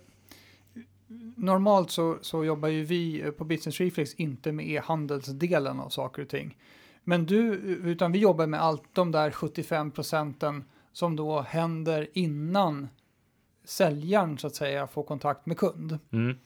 normalt 1.36 1.92
så, 1.92 2.18
så 2.22 2.46
jobbar 2.46 2.70
ju 2.70 2.84
vi 2.84 3.32
på 3.38 3.44
Business 3.44 3.80
Reflex 3.80 4.14
inte 4.14 4.52
med 4.52 4.70
e-handelsdelen 4.70 5.80
av 5.80 5.90
saker 5.90 6.22
och 6.22 6.30
ting. 6.30 6.58
Men 7.04 7.26
du, 7.26 7.54
utan 7.84 8.12
vi 8.12 8.20
jobbar 8.20 8.48
med 8.48 8.62
allt 8.62 8.84
de 8.94 9.12
där 9.12 9.32
75 9.32 9.92
procenten 9.92 10.64
som 10.94 11.16
då 11.16 11.42
händer 11.42 12.08
innan 12.14 12.88
säljaren 13.64 14.38
så 14.38 14.48
att 14.48 14.56
säga 14.56 14.88
får 14.88 15.04
kontakt 15.04 15.46
med 15.46 15.58
kund. 15.58 16.00
Mm. 16.12 16.38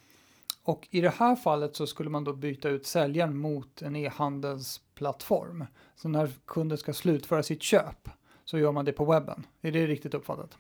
Och 0.63 0.87
i 0.91 1.01
det 1.01 1.09
här 1.09 1.35
fallet 1.35 1.75
så 1.75 1.87
skulle 1.87 2.09
man 2.09 2.23
då 2.23 2.33
byta 2.33 2.69
ut 2.69 2.85
säljaren 2.85 3.37
mot 3.37 3.81
en 3.81 3.95
e-handelsplattform. 3.95 5.65
Så 5.95 6.09
när 6.09 6.29
kunden 6.45 6.77
ska 6.77 6.93
slutföra 6.93 7.43
sitt 7.43 7.63
köp 7.63 8.09
så 8.45 8.59
gör 8.59 8.71
man 8.71 8.85
det 8.85 8.91
på 8.91 9.05
webben. 9.05 9.45
Är 9.61 9.71
det 9.71 9.87
riktigt 9.87 10.13
uppfattat? 10.13 10.57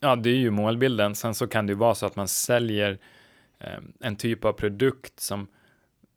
Ja, 0.00 0.16
det 0.16 0.30
är 0.30 0.36
ju 0.36 0.50
målbilden. 0.50 1.14
Sen 1.14 1.34
så 1.34 1.46
kan 1.46 1.66
det 1.66 1.70
ju 1.70 1.76
vara 1.76 1.94
så 1.94 2.06
att 2.06 2.16
man 2.16 2.28
säljer 2.28 2.98
eh, 3.58 3.78
en 4.00 4.16
typ 4.16 4.44
av 4.44 4.52
produkt 4.52 5.20
som, 5.20 5.46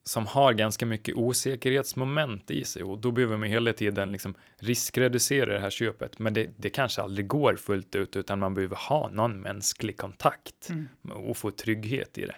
som 0.09 0.27
har 0.27 0.53
ganska 0.53 0.85
mycket 0.85 1.15
osäkerhetsmoment 1.15 2.51
i 2.51 2.63
sig 2.63 2.83
och 2.83 2.97
då 2.97 3.11
behöver 3.11 3.37
man 3.37 3.47
hela 3.47 3.73
tiden 3.73 4.11
liksom 4.11 4.33
riskreducera 4.57 5.53
det 5.53 5.59
här 5.59 5.69
köpet. 5.69 6.19
Men 6.19 6.33
det, 6.33 6.49
det 6.57 6.69
kanske 6.69 7.01
aldrig 7.01 7.27
går 7.27 7.55
fullt 7.55 7.95
ut 7.95 8.15
utan 8.15 8.39
man 8.39 8.53
behöver 8.53 8.75
ha 8.75 9.09
någon 9.09 9.41
mänsklig 9.41 9.97
kontakt 9.97 10.69
mm. 10.69 10.87
och 11.11 11.37
få 11.37 11.51
trygghet 11.51 12.17
i 12.17 12.25
det. 12.25 12.35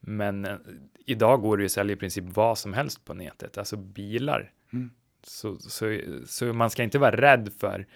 Men 0.00 0.44
eh, 0.44 0.56
idag 1.06 1.40
går 1.40 1.56
det 1.56 1.62
ju 1.62 1.66
att 1.66 1.72
sälja 1.72 1.92
i 1.92 1.96
princip 1.96 2.24
vad 2.24 2.58
som 2.58 2.72
helst 2.72 3.04
på 3.04 3.14
nätet, 3.14 3.58
alltså 3.58 3.76
bilar. 3.76 4.52
Mm. 4.72 4.90
Så, 5.22 5.56
så, 5.56 5.98
så 6.26 6.52
man 6.52 6.70
ska 6.70 6.82
inte 6.82 6.98
vara 6.98 7.16
rädd 7.16 7.52
för 7.58 7.86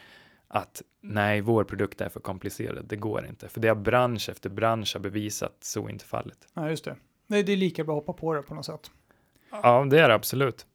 att 0.49 0.83
nej, 1.01 1.41
vår 1.41 1.65
produkt 1.65 2.01
är 2.01 2.09
för 2.09 2.21
komplicerad. 2.21 2.87
Det 2.89 2.97
går 2.97 3.27
inte, 3.27 3.49
för 3.49 3.61
det 3.61 3.69
har 3.69 3.77
bransch 3.77 4.29
efter 4.29 4.51
bransch 4.51 4.95
har 4.95 5.01
bevisat 5.01 5.57
så 5.61 5.89
inte 5.89 6.05
fallet. 6.05 6.49
Ja, 6.55 6.71
just 6.71 6.85
det. 6.85 6.97
Nej, 7.27 7.43
det 7.43 7.53
är 7.53 7.57
lika 7.57 7.85
bra 7.85 7.99
att 7.99 8.07
hoppa 8.07 8.21
på 8.21 8.35
det 8.35 8.43
på 8.43 8.55
något 8.55 8.67
sätt. 8.67 8.91
Ja, 9.51 9.87
det 9.91 10.01
är 10.01 10.09
det 10.09 10.15
absolut. 10.15 10.67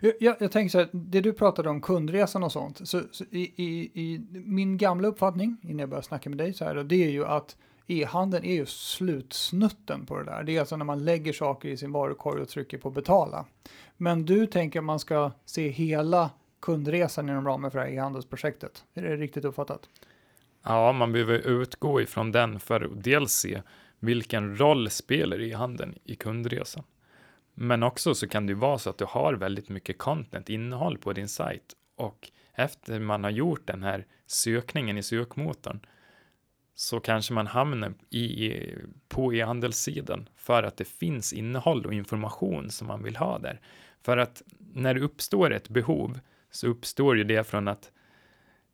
Jag, 0.00 0.12
jag, 0.20 0.36
jag 0.40 0.52
tänker 0.52 0.70
så 0.70 0.78
här, 0.78 0.88
det 0.92 1.20
du 1.20 1.32
pratade 1.32 1.70
om 1.70 1.80
kundresan 1.80 2.42
och 2.42 2.52
sånt, 2.52 2.88
så, 2.88 3.00
så 3.10 3.24
i, 3.30 3.52
i, 3.56 3.90
i, 3.94 4.20
min 4.32 4.76
gamla 4.76 5.08
uppfattning 5.08 5.56
innan 5.62 5.78
jag 5.78 5.88
började 5.88 6.06
snacka 6.06 6.30
med 6.30 6.38
dig 6.38 6.54
så 6.54 6.64
här, 6.64 6.74
då, 6.74 6.82
det 6.82 7.04
är 7.04 7.10
ju 7.10 7.24
att 7.24 7.56
e-handeln 7.86 8.44
är 8.44 8.54
ju 8.54 8.66
slutsnutten 8.66 10.06
på 10.06 10.18
det 10.18 10.24
där. 10.24 10.42
Det 10.42 10.56
är 10.56 10.60
alltså 10.60 10.76
när 10.76 10.84
man 10.84 11.04
lägger 11.04 11.32
saker 11.32 11.68
i 11.68 11.76
sin 11.76 11.92
varukorg 11.92 12.42
och 12.42 12.48
trycker 12.48 12.78
på 12.78 12.90
betala. 12.90 13.44
Men 13.96 14.26
du 14.26 14.46
tänker 14.46 14.78
att 14.78 14.84
man 14.84 14.98
ska 14.98 15.32
se 15.44 15.68
hela 15.68 16.30
kundresan 16.60 17.28
inom 17.28 17.46
ramen 17.46 17.70
för 17.70 17.78
det 17.78 17.84
här 17.84 17.92
e-handelsprojektet. 17.92 18.84
Är 18.94 19.02
det 19.02 19.16
riktigt 19.16 19.44
uppfattat? 19.44 19.88
Ja, 20.62 20.92
man 20.92 21.12
behöver 21.12 21.38
utgå 21.38 22.00
ifrån 22.00 22.32
den 22.32 22.60
för 22.60 22.80
att 22.80 23.04
dels 23.04 23.32
se 23.32 23.62
vilken 23.98 24.58
roll 24.58 24.90
spelar 24.90 25.40
e-handeln 25.40 25.94
i 26.04 26.14
kundresan. 26.14 26.84
Men 27.54 27.82
också 27.82 28.14
så 28.14 28.28
kan 28.28 28.46
det 28.46 28.50
ju 28.50 28.58
vara 28.58 28.78
så 28.78 28.90
att 28.90 28.98
du 28.98 29.04
har 29.04 29.34
väldigt 29.34 29.68
mycket 29.68 29.98
content, 29.98 30.48
innehåll 30.48 30.98
på 30.98 31.12
din 31.12 31.28
sajt 31.28 31.76
och 31.96 32.30
efter 32.54 33.00
man 33.00 33.24
har 33.24 33.30
gjort 33.30 33.66
den 33.66 33.82
här 33.82 34.06
sökningen 34.26 34.98
i 34.98 35.02
sökmotorn 35.02 35.80
så 36.74 37.00
kanske 37.00 37.34
man 37.34 37.46
hamnar 37.46 37.94
i, 38.10 38.54
på 39.08 39.34
e-handelssidan 39.34 40.28
för 40.36 40.62
att 40.62 40.76
det 40.76 40.84
finns 40.84 41.32
innehåll 41.32 41.86
och 41.86 41.94
information 41.94 42.70
som 42.70 42.86
man 42.86 43.02
vill 43.02 43.16
ha 43.16 43.38
där. 43.38 43.60
För 44.02 44.16
att 44.16 44.42
när 44.58 44.94
det 44.94 45.00
uppstår 45.00 45.52
ett 45.52 45.68
behov 45.68 46.20
så 46.50 46.68
uppstår 46.68 47.16
ju 47.16 47.24
det 47.24 47.44
från 47.44 47.68
att 47.68 47.92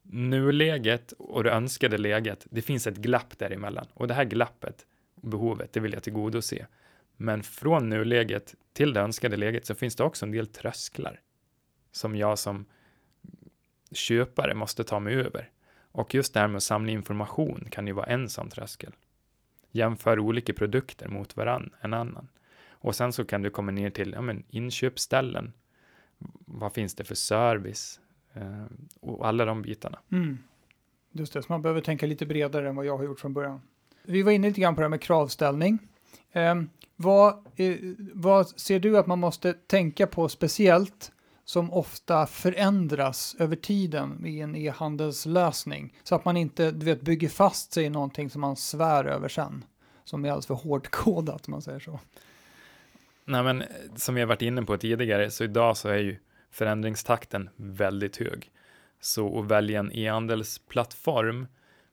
nuläget 0.02 1.12
och 1.12 1.44
det 1.44 1.50
önskade 1.50 1.98
läget, 1.98 2.46
det 2.50 2.62
finns 2.62 2.86
ett 2.86 2.96
glapp 2.96 3.38
däremellan 3.38 3.86
och 3.94 4.08
det 4.08 4.14
här 4.14 4.24
glappet, 4.24 4.86
behovet, 5.14 5.72
det 5.72 5.80
vill 5.80 5.92
jag 5.92 6.02
tillgodose. 6.02 6.66
Men 7.20 7.42
från 7.42 7.88
nuläget 7.88 8.54
till 8.72 8.92
det 8.92 9.00
önskade 9.00 9.36
läget 9.36 9.66
så 9.66 9.74
finns 9.74 9.96
det 9.96 10.04
också 10.04 10.26
en 10.26 10.32
del 10.32 10.46
trösklar 10.46 11.20
som 11.92 12.16
jag 12.16 12.38
som 12.38 12.66
köpare 13.92 14.54
måste 14.54 14.84
ta 14.84 15.00
mig 15.00 15.14
över. 15.14 15.50
Och 15.92 16.14
just 16.14 16.34
det 16.34 16.40
här 16.40 16.48
med 16.48 16.56
att 16.56 16.62
samla 16.62 16.92
information 16.92 17.64
kan 17.70 17.86
ju 17.86 17.92
vara 17.92 18.06
en 18.06 18.28
sån 18.28 18.50
tröskel. 18.50 18.94
Jämför 19.70 20.18
olika 20.18 20.52
produkter 20.52 21.08
mot 21.08 21.36
varann, 21.36 21.70
en 21.80 21.94
annan. 21.94 22.28
Och 22.70 22.94
sen 22.94 23.12
så 23.12 23.24
kan 23.24 23.42
du 23.42 23.50
komma 23.50 23.72
ner 23.72 23.90
till 23.90 24.12
ja, 24.12 24.20
men 24.20 24.44
inköpsställen. 24.48 25.52
Vad 26.46 26.72
finns 26.72 26.94
det 26.94 27.04
för 27.04 27.14
service? 27.14 28.00
Eh, 28.32 28.64
och 29.00 29.26
alla 29.26 29.44
de 29.44 29.62
bitarna. 29.62 29.98
Mm. 30.12 30.38
Just 31.12 31.32
det, 31.32 31.42
så 31.42 31.52
man 31.52 31.62
behöver 31.62 31.80
tänka 31.80 32.06
lite 32.06 32.26
bredare 32.26 32.68
än 32.68 32.76
vad 32.76 32.86
jag 32.86 32.96
har 32.96 33.04
gjort 33.04 33.20
från 33.20 33.34
början. 33.34 33.60
Vi 34.02 34.22
var 34.22 34.32
inne 34.32 34.48
lite 34.48 34.60
grann 34.60 34.74
på 34.74 34.80
det 34.80 34.84
här 34.84 34.90
med 34.90 35.02
kravställning. 35.02 35.78
Eh, 36.32 36.54
vad, 37.00 37.46
vad 38.14 38.48
ser 38.48 38.78
du 38.80 38.98
att 38.98 39.06
man 39.06 39.18
måste 39.18 39.52
tänka 39.52 40.06
på 40.06 40.28
speciellt 40.28 41.12
som 41.44 41.72
ofta 41.72 42.26
förändras 42.26 43.36
över 43.38 43.56
tiden 43.56 44.26
i 44.26 44.40
en 44.40 44.56
e-handelslösning. 44.56 45.94
Så 46.02 46.14
att 46.14 46.24
man 46.24 46.36
inte 46.36 46.70
du 46.70 46.86
vet, 46.86 47.00
bygger 47.00 47.28
fast 47.28 47.72
sig 47.72 47.84
i 47.84 47.90
någonting 47.90 48.30
som 48.30 48.40
man 48.40 48.56
svär 48.56 49.04
över 49.04 49.28
sen. 49.28 49.64
Som 50.04 50.24
är 50.24 50.28
alldeles 50.28 50.46
för 50.46 50.54
hårdkodat 50.54 51.48
om 51.48 51.50
man 51.50 51.62
säger 51.62 51.80
så. 51.80 52.00
Nej, 53.24 53.42
men 53.42 53.64
som 53.96 54.14
vi 54.14 54.20
har 54.20 54.28
varit 54.28 54.42
inne 54.42 54.62
på 54.62 54.76
tidigare, 54.78 55.30
så 55.30 55.44
idag 55.44 55.76
så 55.76 55.88
är 55.88 55.98
ju 55.98 56.16
förändringstakten 56.50 57.50
väldigt 57.56 58.16
hög. 58.16 58.50
Så 59.00 59.40
att 59.40 59.46
välja 59.46 59.80
en 59.80 59.92
e-handelsplattform 59.92 61.46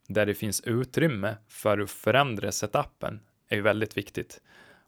där 0.07 0.25
det 0.25 0.33
finns 0.33 0.61
utrymme 0.61 1.35
för 1.47 1.79
att 1.79 1.91
förändra 1.91 2.51
setupen 2.51 3.19
är 3.49 3.55
ju 3.55 3.61
väldigt 3.61 3.97
viktigt. 3.97 4.41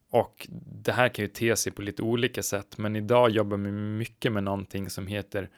Och 0.10 0.48
det 0.50 0.92
här 0.92 1.10
kan 1.10 1.26
ju 1.26 1.30
te 1.30 1.56
sig 1.56 1.72
på 1.72 1.82
lite 1.82 2.02
olika 2.02 2.44
sätt, 2.44 2.78
men 2.78 2.96
idag 2.96 3.30
jobbar 3.30 3.58
vi 3.58 3.72
mycket 3.72 4.32
med 4.32 4.44
någonting 4.44 4.90
som 4.90 5.08
heter 5.08 5.50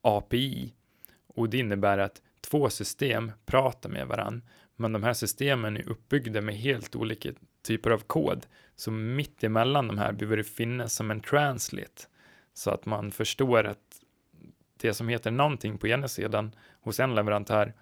API. 0.00 0.72
Och 1.26 1.48
det 1.48 1.58
innebär 1.58 1.98
att 1.98 2.22
två 2.40 2.70
system 2.70 3.32
pratar 3.46 3.90
med 3.90 4.06
varann, 4.06 4.42
men 4.76 4.92
de 4.92 5.02
här 5.02 5.12
systemen 5.12 5.76
är 5.76 5.88
uppbyggda 5.88 6.40
med 6.40 6.54
helt 6.54 6.96
olika 6.96 7.32
typer 7.62 7.90
av 7.90 7.98
kod. 7.98 8.46
Så 8.76 8.90
mitt 8.90 9.44
emellan 9.44 9.86
de 9.86 9.98
här 9.98 10.12
behöver 10.12 10.36
det 10.36 10.44
finnas 10.44 10.94
som 10.94 11.10
en 11.10 11.20
translate, 11.20 12.02
så 12.54 12.70
att 12.70 12.86
man 12.86 13.10
förstår 13.10 13.64
att 13.64 14.02
det 14.76 14.94
som 14.94 15.08
heter 15.08 15.30
någonting 15.30 15.78
på 15.78 15.88
ena 15.88 16.08
sidan 16.08 16.54
hos 16.80 17.00
en 17.00 17.14
leverantör 17.14 17.72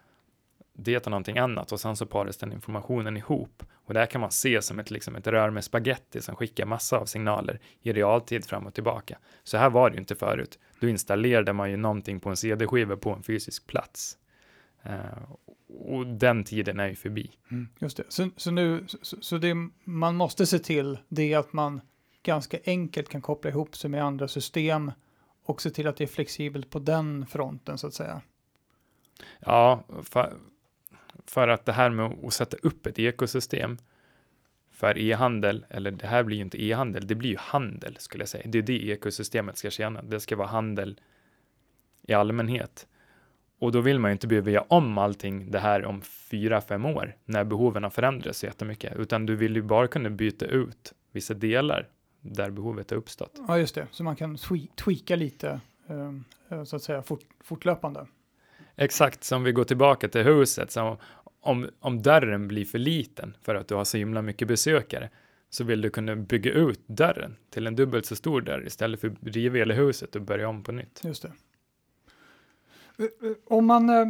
det 0.73 0.93
heter 0.93 1.11
någonting 1.11 1.39
annat 1.39 1.73
och 1.73 1.81
sen 1.81 1.97
så 1.97 2.07
paras 2.07 2.37
den 2.37 2.53
informationen 2.53 3.17
ihop. 3.17 3.62
Och 3.73 3.95
det 3.95 4.00
här 4.00 4.07
kan 4.07 4.21
man 4.21 4.31
se 4.31 4.62
som 4.62 4.79
ett, 4.79 4.91
liksom 4.91 5.17
ett 5.17 5.27
rör 5.27 5.50
med 5.50 5.65
spaghetti 5.65 6.21
som 6.21 6.37
skickar 6.37 6.67
massa 6.67 6.99
av 6.99 7.07
signaler 7.07 7.61
i 7.83 7.93
realtid 7.93 8.45
fram 8.45 8.67
och 8.67 8.75
tillbaka. 8.75 9.19
Så 9.45 9.57
här 9.57 9.71
var 9.71 9.91
det 9.91 9.95
ju 9.95 10.00
inte 10.00 10.15
förut. 10.15 10.59
Då 10.81 10.89
installerade 10.89 11.53
man 11.53 11.71
ju 11.71 11.77
någonting 11.77 12.21
på 12.21 12.31
en 12.31 12.37
CD-skiva 12.37 12.97
på 12.97 13.11
en 13.11 13.23
fysisk 13.23 13.67
plats. 13.67 14.19
Uh, 14.87 15.33
och 15.69 16.07
den 16.07 16.45
tiden 16.45 16.81
är 16.81 16.89
ju 16.89 16.95
förbi. 16.95 17.31
Mm, 17.50 17.69
just 17.79 17.97
det. 17.97 18.05
Så, 18.09 18.31
så 18.37 18.50
nu, 18.50 18.85
så, 18.87 19.17
så, 19.21 19.39
det 19.39 19.55
man 19.85 20.17
måste 20.17 20.47
se 20.47 20.59
till 20.59 20.99
det 21.09 21.33
är 21.33 21.39
att 21.39 21.53
man 21.53 21.81
ganska 22.23 22.59
enkelt 22.65 23.09
kan 23.09 23.23
koppla 23.23 23.50
ihop 23.50 23.77
sig 23.77 23.91
med 23.91 24.05
andra 24.05 24.29
system 24.29 24.93
och 25.45 25.62
se 25.62 25.71
till 25.71 25.87
att 25.87 25.97
det 25.97 26.05
är 26.05 26.09
flexibelt 26.09 26.71
på 26.71 26.79
den 26.79 27.27
fronten 27.27 27.79
så 27.79 27.87
att 27.87 27.95
säga. 27.95 28.23
Ja, 29.41 29.85
för, 31.33 31.49
att 31.49 31.65
det 31.65 31.73
här 31.73 31.91
med 31.91 32.19
att 32.25 32.33
sätta 32.33 32.57
upp 32.63 32.87
ett 32.87 32.99
ekosystem 32.99 33.79
för 34.71 34.99
e-handel, 34.99 35.67
eller 35.69 35.91
det 35.91 36.07
här 36.07 36.23
blir 36.23 36.37
ju 36.37 36.43
inte 36.43 36.65
e-handel, 36.65 37.07
det 37.07 37.15
blir 37.15 37.31
ju 37.31 37.37
handel 37.39 37.97
skulle 37.99 38.23
jag 38.23 38.29
säga. 38.29 38.45
Det 38.47 38.59
är 38.59 38.63
det 38.63 38.89
ekosystemet 38.89 39.59
ska 39.59 39.71
tjäna. 39.71 40.03
Det 40.03 40.21
ska 40.21 40.37
vara 40.37 40.49
handel 40.49 41.01
i 42.03 42.13
allmänhet. 42.13 42.87
Och 43.59 43.73
då 43.73 43.81
vill 43.81 43.99
man 43.99 44.11
ju 44.11 44.13
inte 44.13 44.27
behöva 44.27 44.51
göra 44.51 44.65
om 44.69 44.99
allting 44.99 45.51
det 45.51 45.59
här 45.59 45.85
om 45.85 46.03
fyra, 46.03 46.61
fem 46.61 46.85
år 46.85 47.17
när 47.25 47.45
behoven 47.45 47.83
har 47.83 47.91
förändrats 47.91 48.39
så 48.39 48.47
jättemycket, 48.47 48.97
utan 48.97 49.27
du 49.27 49.37
vill 49.37 49.57
ju 49.57 49.63
bara 49.63 49.87
kunna 49.87 50.11
byta 50.11 50.47
ut 50.47 50.93
vissa 51.13 51.35
delar 51.35 51.89
där 52.21 52.50
behovet 52.50 52.91
har 52.91 52.97
uppstått. 52.97 53.41
Ja, 53.49 53.59
just 53.59 53.75
det, 53.75 53.87
så 53.91 54.04
man 54.04 54.17
kan 54.17 54.39
tweaka 54.76 55.17
lite 55.17 55.61
eh, 56.49 56.65
så 56.65 56.76
att 56.76 56.83
säga 56.83 57.02
fort, 57.02 57.21
fortlöpande. 57.45 58.07
Exakt, 58.76 59.25
som 59.25 59.43
vi 59.43 59.52
går 59.52 59.65
tillbaka 59.65 60.09
till 60.09 60.23
huset, 60.23 60.71
så 60.71 60.99
om, 61.41 61.69
om 61.81 62.03
dörren 62.03 62.49
blir 62.49 62.65
för 62.65 62.79
liten 62.79 63.37
för 63.43 63.55
att 63.55 63.69
du 63.69 63.75
har 63.75 63.85
så 63.85 63.97
himla 63.97 64.23
mycket 64.23 64.49
besökare, 64.49 65.11
så 65.50 65.65
vill 65.65 65.81
du 65.81 65.91
kunna 65.91 66.17
bygga 66.17 66.53
ut 66.53 66.81
dörren 66.87 67.37
till 67.50 67.67
en 67.67 67.76
dubbelt 67.76 68.07
så 68.07 68.17
stor 68.17 68.41
dörr 68.41 68.67
istället 68.67 69.00
för 69.00 69.09
att 69.09 69.17
riva 69.23 69.59
hela 69.59 69.75
huset 69.75 70.17
och 70.17 70.23
börja 70.23 70.49
om 70.49 70.63
på 70.63 70.73
nytt. 70.73 71.00
Just 71.05 71.23
det. 71.23 71.33
Om 73.47 73.67
man 73.67 73.91
eh, 73.91 74.07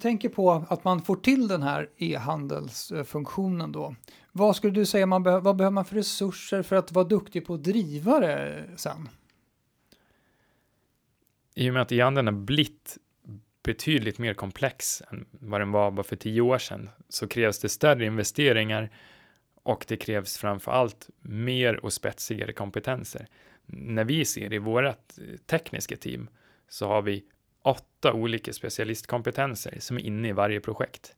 tänker 0.00 0.28
på 0.28 0.64
att 0.68 0.84
man 0.84 1.02
får 1.02 1.16
till 1.16 1.48
den 1.48 1.62
här 1.62 1.88
e-handelsfunktionen 1.96 3.72
då, 3.72 3.94
vad 4.32 4.56
skulle 4.56 4.72
du 4.72 4.86
säga, 4.86 5.06
man 5.06 5.22
be 5.22 5.40
vad 5.40 5.56
behöver 5.56 5.74
man 5.74 5.84
för 5.84 5.96
resurser 5.96 6.62
för 6.62 6.76
att 6.76 6.92
vara 6.92 7.04
duktig 7.04 7.46
på 7.46 7.54
att 7.54 7.64
driva 7.64 8.20
det 8.20 8.64
sen? 8.76 9.08
I 11.54 11.70
och 11.70 11.74
med 11.74 11.82
att 11.82 11.92
e-handeln 11.92 12.26
har 12.26 12.34
blivit 12.34 12.98
betydligt 13.64 14.18
mer 14.18 14.34
komplex 14.34 15.02
än 15.10 15.26
vad 15.30 15.60
den 15.60 15.72
var 15.72 15.90
bara 15.90 16.04
för 16.04 16.16
tio 16.16 16.40
år 16.40 16.58
sedan 16.58 16.90
så 17.08 17.28
krävs 17.28 17.58
det 17.58 17.68
större 17.68 18.04
investeringar 18.04 18.90
och 19.62 19.84
det 19.88 19.96
krävs 19.96 20.38
framför 20.38 20.72
allt 20.72 21.10
mer 21.20 21.84
och 21.84 21.92
spetsigare 21.92 22.52
kompetenser. 22.52 23.26
När 23.66 24.04
vi 24.04 24.24
ser 24.24 24.52
i 24.52 24.58
vårt 24.58 24.86
eh, 24.88 25.36
tekniska 25.46 25.96
team 25.96 26.28
så 26.68 26.88
har 26.88 27.02
vi 27.02 27.24
åtta 27.62 28.12
olika 28.12 28.52
specialistkompetenser 28.52 29.76
som 29.80 29.96
är 29.96 30.00
inne 30.00 30.28
i 30.28 30.32
varje 30.32 30.60
projekt. 30.60 31.14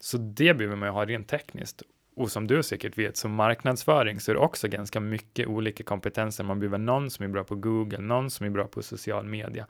Så 0.00 0.18
det 0.18 0.54
behöver 0.54 0.76
man 0.76 0.88
ju 0.88 0.92
ha 0.92 1.04
rent 1.04 1.28
tekniskt. 1.28 1.82
Och 2.16 2.32
som 2.32 2.46
du 2.46 2.62
säkert 2.62 2.98
vet, 2.98 3.16
som 3.16 3.34
marknadsföring 3.34 4.20
så 4.20 4.30
är 4.30 4.34
det 4.34 4.40
också 4.40 4.68
ganska 4.68 5.00
mycket 5.00 5.46
olika 5.46 5.84
kompetenser. 5.84 6.44
Man 6.44 6.60
behöver 6.60 6.78
någon 6.78 7.10
som 7.10 7.24
är 7.24 7.28
bra 7.28 7.44
på 7.44 7.54
Google, 7.54 7.98
någon 7.98 8.30
som 8.30 8.46
är 8.46 8.50
bra 8.50 8.66
på 8.66 8.82
social 8.82 9.26
media, 9.26 9.66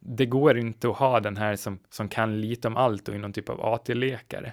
det 0.00 0.26
går 0.26 0.58
inte 0.58 0.88
att 0.88 0.96
ha 0.96 1.20
den 1.20 1.36
här 1.36 1.56
som, 1.56 1.78
som 1.90 2.08
kan 2.08 2.40
lite 2.40 2.68
om 2.68 2.76
allt 2.76 3.08
och 3.08 3.14
är 3.14 3.18
någon 3.18 3.32
typ 3.32 3.48
av 3.48 3.60
AT-lekare. 3.60 4.52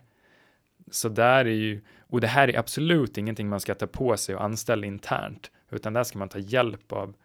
Så 0.92 1.10
där 1.10 1.46
är 1.46 1.52
ju, 1.52 1.82
och 2.00 2.22
det 2.22 2.28
här 2.28 2.48
är 2.48 2.60
absolut 2.60 3.18
ingenting 3.18 3.50
man 3.50 3.60
ska 3.60 3.76
ta 3.76 3.88
på 3.88 4.18
sig 4.18 4.36
och 4.36 4.44
anställa 4.44 4.86
internt, 4.88 5.52
utan 5.70 5.94
där 5.94 6.04
ska 6.04 6.20
man 6.20 6.30
ta 6.30 6.40
hjälp 6.40 6.92
av 6.92 7.16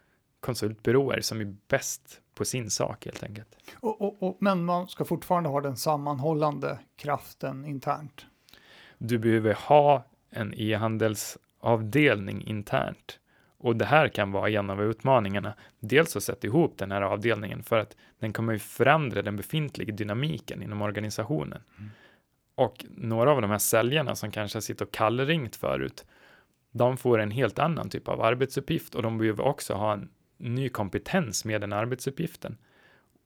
konsultbyråer 0.41 1.21
som 1.21 1.41
är 1.41 1.57
bäst 1.69 2.21
på 2.35 2.45
sin 2.45 2.71
sak 2.71 3.05
helt 3.05 3.23
enkelt. 3.23 3.57
Och, 3.75 4.01
och, 4.01 4.23
och, 4.23 4.37
men 4.41 4.65
man 4.65 4.89
ska 4.89 5.05
fortfarande 5.05 5.49
ha 5.49 5.61
den 5.61 5.77
sammanhållande 5.77 6.79
kraften 6.97 7.65
internt? 7.65 8.27
Du 8.99 9.19
behöver 9.19 9.55
ha 9.55 10.05
en 10.31 10.55
e-handelsavdelning 10.57 12.47
internt 12.47 13.19
och 13.63 13.77
det 13.77 13.85
här 13.85 14.09
kan 14.09 14.33
vara 14.33 14.51
en 14.51 14.71
av 14.71 14.83
utmaningarna. 14.83 15.55
Dels 15.81 16.17
att 16.17 16.23
sätta 16.23 16.47
ihop 16.47 16.79
den 16.79 16.93
här 16.93 17.03
avdelningen 17.03 17.63
för 17.63 17.79
att 17.79 17.97
den 18.19 18.33
kommer 18.33 18.53
ju 18.53 18.59
förändra 18.59 19.23
den 19.23 19.37
befintliga 19.37 19.95
dynamiken 19.95 20.63
inom 20.63 20.83
organisationen. 20.83 21.63
Mm. 21.79 21.91
Och 22.55 22.85
några 22.91 23.31
av 23.31 23.41
de 23.41 23.51
här 23.51 23.59
säljarna 23.59 24.15
som 24.15 24.31
kanske 24.31 24.57
har 24.57 24.61
suttit 24.61 24.81
och 24.81 24.93
kallringt 24.93 25.57
förut, 25.57 26.05
de 26.71 26.97
får 26.97 27.19
en 27.19 27.31
helt 27.31 27.59
annan 27.59 27.91
typ 27.91 28.09
av 28.09 28.23
arbetsuppgift 28.23 28.95
och 28.95 29.03
de 29.03 29.19
behöver 29.19 29.45
också 29.45 29.75
ha 29.75 29.93
en 29.93 30.09
ny 30.37 30.69
kompetens 30.69 31.45
med 31.45 31.61
den 31.61 31.73
arbetsuppgiften. 31.73 32.57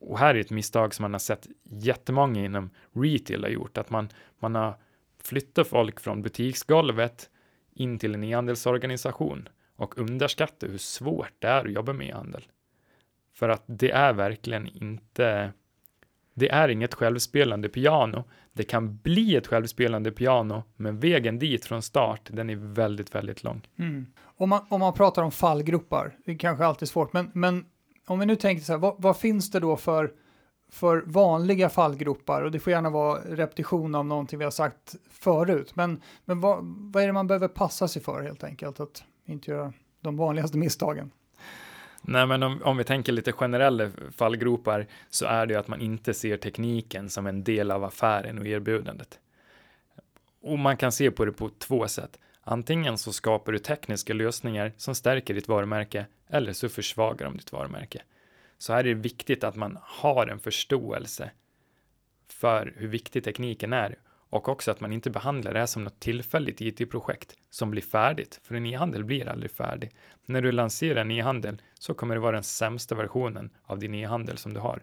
Och 0.00 0.18
här 0.18 0.34
är 0.34 0.40
ett 0.40 0.50
misstag 0.50 0.94
som 0.94 1.02
man 1.02 1.14
har 1.14 1.18
sett 1.18 1.46
jättemånga 1.62 2.44
inom 2.44 2.70
retail 2.92 3.42
har 3.42 3.50
gjort, 3.50 3.78
att 3.78 3.90
man, 3.90 4.08
man 4.38 4.54
har 4.54 4.74
flyttat 5.22 5.66
folk 5.66 6.00
från 6.00 6.22
butiksgolvet 6.22 7.30
in 7.74 7.98
till 7.98 8.14
en 8.14 8.24
e-handelsorganisation 8.24 9.48
och 9.76 9.98
underskatta 9.98 10.66
hur 10.66 10.78
svårt 10.78 11.32
det 11.38 11.48
är 11.48 11.64
att 11.64 11.72
jobba 11.72 11.92
med 11.92 12.08
e-handel. 12.08 12.46
För 13.34 13.48
att 13.48 13.64
det 13.66 13.90
är 13.90 14.12
verkligen 14.12 14.66
inte, 14.66 15.52
det 16.34 16.48
är 16.48 16.68
inget 16.68 16.94
självspelande 16.94 17.68
piano. 17.68 18.24
Det 18.52 18.62
kan 18.62 18.96
bli 18.96 19.36
ett 19.36 19.46
självspelande 19.46 20.10
piano, 20.10 20.62
men 20.76 21.00
vägen 21.00 21.38
dit 21.38 21.64
från 21.64 21.82
start, 21.82 22.20
den 22.32 22.50
är 22.50 22.56
väldigt, 22.56 23.14
väldigt 23.14 23.44
lång. 23.44 23.68
Mm. 23.78 24.06
Om, 24.22 24.48
man, 24.48 24.66
om 24.68 24.80
man 24.80 24.92
pratar 24.92 25.22
om 25.22 25.32
fallgropar, 25.32 26.16
det 26.24 26.32
är 26.32 26.38
kanske 26.38 26.64
alltid 26.64 26.88
svårt, 26.88 27.12
men, 27.12 27.30
men 27.34 27.64
om 28.06 28.18
vi 28.18 28.26
nu 28.26 28.36
tänker 28.36 28.64
så 28.64 28.72
här, 28.72 28.78
vad, 28.78 28.94
vad 28.98 29.16
finns 29.16 29.50
det 29.50 29.60
då 29.60 29.76
för 29.76 30.12
för 30.68 31.02
vanliga 31.06 31.68
fallgropar 31.68 32.42
och 32.42 32.50
det 32.50 32.58
får 32.58 32.70
gärna 32.70 32.90
vara 32.90 33.20
repetition 33.20 33.94
av 33.94 34.06
någonting 34.06 34.38
vi 34.38 34.44
har 34.44 34.50
sagt 34.50 34.96
förut. 35.10 35.76
Men, 35.76 36.02
men 36.24 36.40
vad, 36.40 36.58
vad 36.62 37.02
är 37.02 37.06
det 37.06 37.12
man 37.12 37.26
behöver 37.26 37.48
passa 37.48 37.88
sig 37.88 38.02
för 38.02 38.22
helt 38.22 38.44
enkelt? 38.44 38.80
Att 38.80 39.04
inte 39.26 39.50
göra 39.50 39.72
de 40.00 40.16
vanligaste 40.16 40.58
misstagen. 40.58 41.10
Nej, 42.02 42.26
men 42.26 42.42
om, 42.42 42.62
om 42.62 42.76
vi 42.76 42.84
tänker 42.84 43.12
lite 43.12 43.32
generella 43.32 43.90
fallgropar 44.16 44.86
så 45.10 45.26
är 45.26 45.46
det 45.46 45.54
ju 45.54 45.60
att 45.60 45.68
man 45.68 45.80
inte 45.80 46.14
ser 46.14 46.36
tekniken 46.36 47.10
som 47.10 47.26
en 47.26 47.44
del 47.44 47.70
av 47.70 47.84
affären 47.84 48.38
och 48.38 48.46
erbjudandet. 48.46 49.20
Och 50.40 50.58
man 50.58 50.76
kan 50.76 50.92
se 50.92 51.10
på 51.10 51.24
det 51.24 51.32
på 51.32 51.50
två 51.58 51.88
sätt. 51.88 52.18
Antingen 52.40 52.98
så 52.98 53.12
skapar 53.12 53.52
du 53.52 53.58
tekniska 53.58 54.14
lösningar 54.14 54.72
som 54.76 54.94
stärker 54.94 55.34
ditt 55.34 55.48
varumärke 55.48 56.06
eller 56.28 56.52
så 56.52 56.68
försvagar 56.68 57.26
de 57.26 57.36
ditt 57.36 57.52
varumärke. 57.52 58.02
Så 58.58 58.72
här 58.72 58.80
är 58.80 58.84
det 58.84 58.94
viktigt 58.94 59.44
att 59.44 59.56
man 59.56 59.78
har 59.82 60.26
en 60.26 60.38
förståelse 60.38 61.30
för 62.28 62.74
hur 62.76 62.88
viktig 62.88 63.24
tekniken 63.24 63.72
är 63.72 63.96
och 64.30 64.48
också 64.48 64.70
att 64.70 64.80
man 64.80 64.92
inte 64.92 65.10
behandlar 65.10 65.52
det 65.52 65.58
här 65.58 65.66
som 65.66 65.84
något 65.84 66.00
tillfälligt 66.00 66.60
IT-projekt 66.60 67.36
som 67.50 67.70
blir 67.70 67.82
färdigt, 67.82 68.40
för 68.42 68.54
en 68.54 68.66
e-handel 68.66 69.04
blir 69.04 69.28
aldrig 69.28 69.50
färdig. 69.50 69.90
När 70.26 70.42
du 70.42 70.52
lanserar 70.52 71.00
en 71.00 71.10
e-handel 71.10 71.62
så 71.74 71.94
kommer 71.94 72.14
det 72.14 72.20
vara 72.20 72.32
den 72.32 72.42
sämsta 72.42 72.94
versionen 72.94 73.50
av 73.62 73.78
din 73.78 73.94
e-handel 73.94 74.38
som 74.38 74.54
du 74.54 74.60
har. 74.60 74.82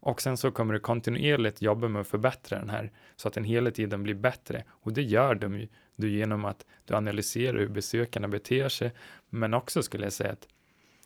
Och 0.00 0.22
sen 0.22 0.36
så 0.36 0.50
kommer 0.50 0.74
du 0.74 0.80
kontinuerligt 0.80 1.62
jobba 1.62 1.88
med 1.88 2.00
att 2.00 2.08
förbättra 2.08 2.58
den 2.58 2.70
här 2.70 2.90
så 3.16 3.28
att 3.28 3.34
den 3.34 3.44
hela 3.44 3.70
tiden 3.70 4.02
blir 4.02 4.14
bättre. 4.14 4.64
Och 4.68 4.92
det 4.92 5.02
gör 5.02 5.34
de 5.34 5.58
ju 5.58 5.68
du 5.96 6.10
genom 6.10 6.44
att 6.44 6.66
du 6.84 6.94
analyserar 6.94 7.58
hur 7.58 7.68
besökarna 7.68 8.28
beter 8.28 8.68
sig, 8.68 8.92
men 9.28 9.54
också 9.54 9.82
skulle 9.82 10.04
jag 10.04 10.12
säga 10.12 10.32
att 10.32 10.48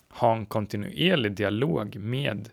ha 0.08 0.36
en 0.36 0.46
kontinuerlig 0.46 1.32
dialog 1.32 1.96
med 1.96 2.48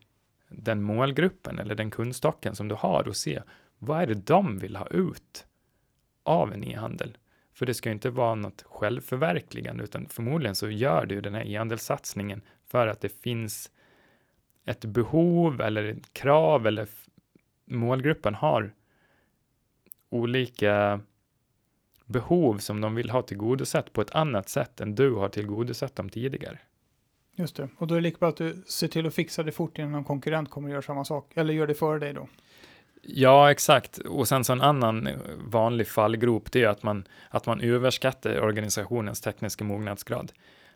den 0.50 0.84
målgruppen 0.84 1.60
eller 1.60 1.76
den 1.76 1.92
kundstocken 1.92 2.56
som 2.56 2.68
du 2.68 2.76
har 2.76 3.08
och 3.08 3.16
se 3.16 3.42
vad 3.86 4.02
är 4.02 4.08
det 4.08 4.26
de 4.26 4.58
vill 4.60 4.76
ha 4.76 4.88
ut 4.88 5.46
av 6.24 6.54
en 6.54 6.64
e-handel? 6.64 7.18
För 7.54 7.66
det 7.66 7.74
ska 7.74 7.90
ju 7.90 7.94
inte 7.94 8.10
vara 8.10 8.36
något 8.36 8.62
självförverkligande, 8.62 9.84
utan 9.84 10.08
förmodligen 10.10 10.56
så 10.56 10.70
gör 10.70 11.06
du 11.06 11.22
den 11.22 11.34
här 11.34 11.48
e-handelssatsningen 11.48 12.42
för 12.66 12.88
att 12.88 13.02
det 13.02 13.10
finns 13.10 13.72
ett 14.66 14.86
behov 14.86 15.62
eller 15.62 15.84
ett 15.84 16.14
krav 16.14 16.68
eller 16.68 16.88
målgruppen 17.66 18.36
har 18.36 18.74
olika 20.10 21.02
behov 22.06 22.58
som 22.58 22.82
de 22.82 22.96
vill 22.96 23.10
ha 23.10 23.22
tillgodosett 23.22 23.94
på 23.94 24.02
ett 24.02 24.16
annat 24.16 24.50
sätt 24.50 24.82
än 24.82 24.96
du 24.96 25.14
har 25.14 25.30
tillgodosett 25.30 25.96
dem 25.96 26.10
tidigare. 26.10 26.60
Just 27.36 27.56
det, 27.56 27.70
och 27.78 27.88
då 27.88 27.96
är 27.96 27.98
det 27.98 28.04
lika 28.04 28.18
bra 28.20 28.30
att 28.30 28.38
du 28.38 28.64
ser 28.68 28.88
till 28.88 29.08
att 29.08 29.14
fixa 29.14 29.44
det 29.44 29.52
fort 29.52 29.78
innan 29.78 29.92
någon 29.92 30.04
konkurrent 30.04 30.50
kommer 30.50 30.70
att 30.70 30.72
göra 30.72 30.82
samma 30.82 31.06
sak, 31.06 31.32
eller 31.36 31.54
gör 31.54 31.68
det 31.68 31.74
före 31.74 32.00
dig 32.00 32.14
då. 32.14 32.28
Ja, 33.06 33.52
exakt. 33.52 33.98
Och 33.98 34.28
sen 34.28 34.44
så 34.44 34.54
en 34.54 34.62
annan 34.62 35.10
vanlig 35.38 35.88
fallgrop, 35.88 36.52
det 36.52 36.64
är 36.64 36.68
att 36.68 36.84
man, 36.84 37.08
att 37.30 37.46
man 37.46 37.62
överskattar 37.62 38.40
organisationens 38.42 39.22
tekniska 39.22 39.64
mognadsgrad. 39.64 40.32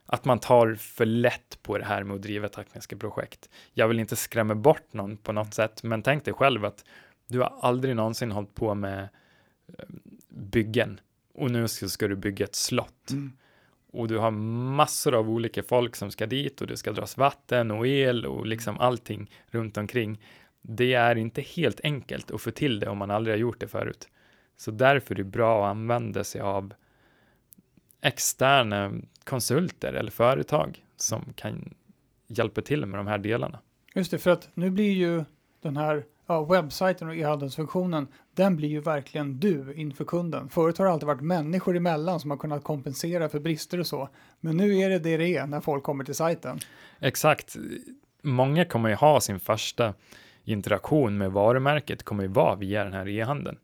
Att 0.05 0.25
man 0.25 0.39
tar 0.39 0.75
för 0.75 1.05
lätt 1.05 1.59
på 1.63 1.77
det 1.77 1.85
här 1.85 2.03
med 2.03 2.15
att 2.15 2.21
driva 2.21 2.49
tekniska 2.49 2.97
projekt. 2.97 3.49
Jag 3.73 3.87
vill 3.87 3.99
inte 3.99 4.15
skrämma 4.15 4.55
bort 4.55 4.93
någon 4.93 5.17
på 5.17 5.31
något 5.31 5.53
sätt, 5.53 5.83
men 5.83 6.03
tänk 6.03 6.25
dig 6.25 6.33
själv 6.33 6.65
att 6.65 6.85
du 7.27 7.39
har 7.39 7.53
aldrig 7.61 7.95
någonsin 7.95 8.31
hållit 8.31 8.55
på 8.55 8.75
med 8.75 9.09
eh, 9.67 9.85
byggen 10.29 10.99
och 11.33 11.51
nu 11.51 11.67
ska 11.67 12.07
du 12.07 12.15
bygga 12.15 12.45
ett 12.45 12.55
slott. 12.55 13.11
Mm. 13.11 13.31
Och 13.91 14.07
du 14.07 14.17
har 14.17 14.31
massor 14.31 15.15
av 15.15 15.29
olika 15.29 15.63
folk 15.63 15.95
som 15.95 16.11
ska 16.11 16.25
dit 16.25 16.61
och 16.61 16.67
det 16.67 16.77
ska 16.77 16.91
dras 16.91 17.17
vatten 17.17 17.71
och 17.71 17.87
el 17.87 18.25
och 18.25 18.45
liksom 18.45 18.79
allting 18.79 19.31
runt 19.47 19.77
omkring 19.77 20.19
det 20.69 20.93
är 20.93 21.15
inte 21.15 21.41
helt 21.41 21.81
enkelt 21.83 22.31
att 22.31 22.41
få 22.41 22.51
till 22.51 22.79
det 22.79 22.89
om 22.89 22.97
man 22.97 23.11
aldrig 23.11 23.33
har 23.33 23.39
gjort 23.39 23.59
det 23.59 23.67
förut. 23.67 24.09
Så 24.57 24.71
därför 24.71 25.15
är 25.15 25.17
det 25.17 25.23
bra 25.23 25.65
att 25.65 25.71
använda 25.71 26.23
sig 26.23 26.41
av 26.41 26.73
externa 28.01 28.91
konsulter 29.23 29.93
eller 29.93 30.11
företag 30.11 30.85
som 30.97 31.33
kan 31.35 31.73
hjälpa 32.27 32.61
till 32.61 32.85
med 32.85 32.99
de 32.99 33.07
här 33.07 33.17
delarna. 33.17 33.59
Just 33.95 34.11
det, 34.11 34.17
för 34.17 34.31
att 34.31 34.49
nu 34.53 34.69
blir 34.69 34.91
ju 34.91 35.23
den 35.61 35.77
här 35.77 36.05
ja, 36.27 36.43
webbsajten 36.43 37.07
och 37.07 37.15
e-handelsfunktionen, 37.15 38.07
den 38.33 38.55
blir 38.55 38.69
ju 38.69 38.79
verkligen 38.79 39.39
du 39.39 39.73
inför 39.73 40.05
kunden. 40.05 40.49
Förut 40.49 40.77
har 40.77 40.85
det 40.85 40.91
alltid 40.91 41.07
varit 41.07 41.21
människor 41.21 41.77
emellan 41.77 42.19
som 42.19 42.31
har 42.31 42.37
kunnat 42.37 42.63
kompensera 42.63 43.29
för 43.29 43.39
brister 43.39 43.79
och 43.79 43.87
så. 43.87 44.09
Men 44.39 44.57
nu 44.57 44.77
är 44.77 44.89
det 44.89 44.99
det 44.99 45.17
det 45.17 45.37
är 45.37 45.47
när 45.47 45.61
folk 45.61 45.83
kommer 45.83 46.03
till 46.03 46.15
sajten. 46.15 46.59
Exakt. 46.99 47.57
Många 48.21 48.65
kommer 48.65 48.89
ju 48.89 48.95
ha 48.95 49.21
sin 49.21 49.39
första 49.39 49.93
interaktion 50.51 51.17
med 51.17 51.31
varumärket 51.31 52.03
kommer 52.03 52.23
ju 52.23 52.29
vara 52.29 52.55
via 52.55 52.83
den 52.83 52.93
här 52.93 53.07
e-handeln. 53.07 53.57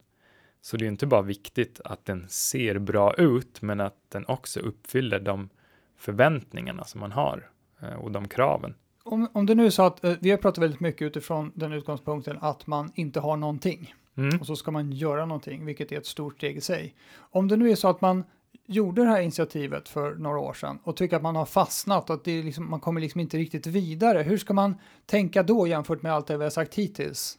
Så 0.62 0.78
det 0.78 0.86
är 0.86 0.88
inte 0.88 1.08
bara 1.08 1.22
viktigt 1.22 1.82
att 1.84 2.06
den 2.06 2.30
ser 2.30 2.80
bra 2.80 3.14
ut, 3.14 3.62
men 3.62 3.80
att 3.82 3.96
den 4.10 4.26
också 4.26 4.60
uppfyller 4.60 5.20
de 5.20 5.50
förväntningarna 5.98 6.84
som 6.84 7.00
man 7.00 7.12
har 7.12 7.50
eh, 7.82 7.94
och 7.94 8.12
de 8.12 8.28
kraven. 8.28 8.76
Om, 9.04 9.28
om 9.34 9.46
det 9.46 9.56
nu 9.56 9.66
är 9.66 9.70
så 9.70 9.84
att 9.84 10.04
eh, 10.04 10.14
vi 10.20 10.32
har 10.32 10.38
pratat 10.38 10.64
väldigt 10.64 10.80
mycket 10.80 11.02
utifrån 11.02 11.52
den 11.56 11.74
utgångspunkten 11.74 12.38
att 12.42 12.68
man 12.68 12.92
inte 12.96 13.20
har 13.20 13.38
någonting 13.38 13.94
mm. 14.18 14.40
och 14.40 14.46
så 14.48 14.56
ska 14.56 14.72
man 14.72 14.92
göra 14.92 15.26
någonting, 15.26 15.66
vilket 15.66 15.92
är 15.92 15.98
ett 15.98 16.06
stort 16.06 16.38
steg 16.38 16.58
i 16.58 16.62
sig. 16.62 16.96
Om 17.18 17.48
det 17.48 17.58
nu 17.58 17.72
är 17.72 17.76
så 17.76 17.88
att 17.88 18.02
man 18.02 18.24
gjorde 18.66 19.02
det 19.02 19.10
här 19.10 19.22
initiativet 19.22 19.90
för 19.90 20.16
några 20.16 20.40
år 20.40 20.54
sedan 20.54 20.80
och 20.84 20.96
tycker 20.96 21.16
att 21.16 21.22
man 21.22 21.36
har 21.36 21.46
fastnat 21.46 22.10
och 22.10 22.16
att 22.16 22.24
det 22.24 22.44
liksom, 22.44 22.70
man 22.70 22.80
kommer 22.80 23.02
liksom 23.02 23.22
inte 23.22 23.38
riktigt 23.38 23.68
vidare. 23.68 24.22
Hur 24.22 24.38
ska 24.38 24.54
man 24.54 24.76
tänka 25.06 25.44
då 25.44 25.68
jämfört 25.68 26.02
med 26.02 26.14
allt 26.14 26.28
det 26.28 26.38
vi 26.38 26.44
har 26.44 26.52
sagt 26.52 26.76
hittills? 26.76 27.38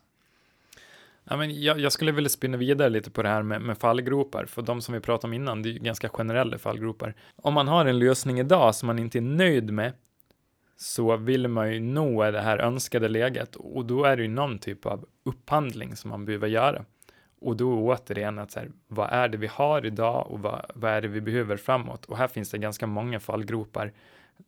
Ja, 1.25 1.37
men 1.37 1.63
jag, 1.63 1.81
jag 1.81 1.93
skulle 1.93 2.13
vilja 2.13 2.29
spinna 2.29 2.57
vidare 2.57 2.89
lite 2.89 3.11
på 3.11 3.23
det 3.23 3.29
här 3.29 3.43
med, 3.43 3.63
med 3.63 3.79
fallgropar, 3.79 4.47
för 4.47 4.63
de 4.63 4.81
som 4.81 4.95
vi 4.95 5.01
pratade 5.01 5.29
om 5.29 5.33
innan, 5.33 5.63
det 5.63 5.69
är 5.69 5.73
ju 5.73 5.79
ganska 5.79 6.09
generella 6.09 6.59
fallgropar. 6.59 7.15
Om 7.37 7.55
man 7.55 7.69
har 7.69 7.87
en 7.87 7.99
lösning 7.99 8.41
idag 8.41 8.75
som 8.75 8.87
man 8.87 8.99
inte 8.99 9.19
är 9.19 9.23
nöjd 9.23 9.73
med, 9.73 9.93
så 10.77 11.17
vill 11.17 11.49
man 11.49 11.73
ju 11.73 11.81
nå 11.81 12.31
det 12.31 12.41
här 12.41 12.59
önskade 12.59 13.09
läget 13.09 13.57
och 13.57 13.85
då 13.85 14.05
är 14.05 14.17
det 14.17 14.23
ju 14.23 14.29
någon 14.29 14.59
typ 14.59 14.87
av 14.87 15.07
upphandling 15.25 15.97
som 15.97 16.11
man 16.11 16.25
behöver 16.25 16.49
göra. 16.49 16.85
Och 17.38 17.57
då 17.57 17.73
återigen 17.73 18.38
att 18.38 18.51
så 18.51 18.61
här, 18.61 18.70
vad 18.88 19.11
är 19.11 19.29
det 19.29 19.38
vi 19.38 19.47
har 19.47 19.87
idag 19.87 20.27
och 20.31 20.40
vad, 20.40 20.70
vad 20.75 20.90
är 20.90 21.03
det 21.03 21.09
vi 21.09 21.20
behöver 21.20 21.57
framåt? 21.57 22.05
Och 22.05 22.16
här 22.16 22.29
finns 22.29 22.51
det 22.51 22.59
ganska 22.59 22.87
många 22.87 23.20
fallgropar 23.20 23.92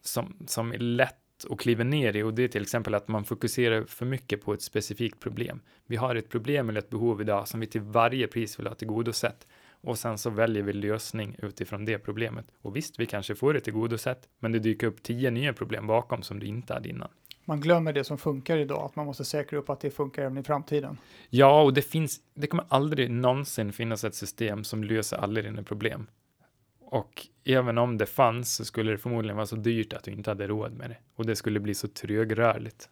som, 0.02 0.36
som 0.46 0.72
är 0.72 0.78
lätt 0.78 1.14
att 1.50 1.58
kliva 1.58 1.84
ner 1.84 2.16
i 2.16 2.22
och 2.22 2.34
det 2.34 2.44
är 2.44 2.48
till 2.48 2.62
exempel 2.62 2.94
att 2.94 3.08
man 3.08 3.24
fokuserar 3.24 3.84
för 3.84 4.06
mycket 4.06 4.44
på 4.44 4.52
ett 4.52 4.62
specifikt 4.62 5.20
problem. 5.20 5.60
Vi 5.86 5.96
har 5.96 6.14
ett 6.14 6.28
problem 6.28 6.68
eller 6.68 6.80
ett 6.80 6.90
behov 6.90 7.20
idag 7.20 7.48
som 7.48 7.60
vi 7.60 7.66
till 7.66 7.80
varje 7.80 8.26
pris 8.26 8.58
vill 8.58 8.66
ha 8.66 8.74
tillgodosett 8.74 9.46
och 9.80 9.98
sen 9.98 10.18
så 10.18 10.30
väljer 10.30 10.62
vi 10.62 10.72
lösning 10.72 11.36
utifrån 11.38 11.84
det 11.84 11.98
problemet. 11.98 12.46
Och 12.62 12.76
visst, 12.76 13.00
vi 13.00 13.06
kanske 13.06 13.34
får 13.34 13.54
det 13.54 13.60
tillgodosett, 13.60 14.28
men 14.38 14.52
det 14.52 14.58
dyker 14.58 14.86
upp 14.86 15.02
tio 15.02 15.30
nya 15.30 15.52
problem 15.52 15.86
bakom 15.86 16.22
som 16.22 16.40
du 16.40 16.46
inte 16.46 16.74
hade 16.74 16.88
innan 16.88 17.08
man 17.46 17.60
glömmer 17.60 17.92
det 17.92 18.04
som 18.04 18.18
funkar 18.18 18.56
idag, 18.56 18.84
att 18.84 18.96
man 18.96 19.06
måste 19.06 19.24
säkra 19.24 19.58
upp 19.58 19.70
att 19.70 19.80
det 19.80 19.90
funkar 19.90 20.22
även 20.22 20.38
i 20.38 20.42
framtiden. 20.42 20.98
Ja, 21.30 21.62
och 21.62 21.74
det 21.74 21.82
finns, 21.82 22.20
det 22.34 22.46
kommer 22.46 22.64
aldrig 22.68 23.10
någonsin 23.10 23.72
finnas 23.72 24.04
ett 24.04 24.14
system 24.14 24.64
som 24.64 24.84
löser 24.84 25.16
alla 25.16 25.42
dina 25.42 25.62
problem. 25.62 26.06
Och 26.80 27.26
även 27.44 27.78
om 27.78 27.98
det 27.98 28.06
fanns 28.06 28.54
så 28.54 28.64
skulle 28.64 28.92
det 28.92 28.98
förmodligen 28.98 29.36
vara 29.36 29.46
så 29.46 29.56
dyrt 29.56 29.92
att 29.92 30.04
du 30.04 30.10
inte 30.10 30.30
hade 30.30 30.46
råd 30.46 30.72
med 30.72 30.90
det. 30.90 30.96
Och 31.14 31.26
det 31.26 31.36
skulle 31.36 31.60
bli 31.60 31.74
så 31.74 31.88
trögrörligt 31.88 32.88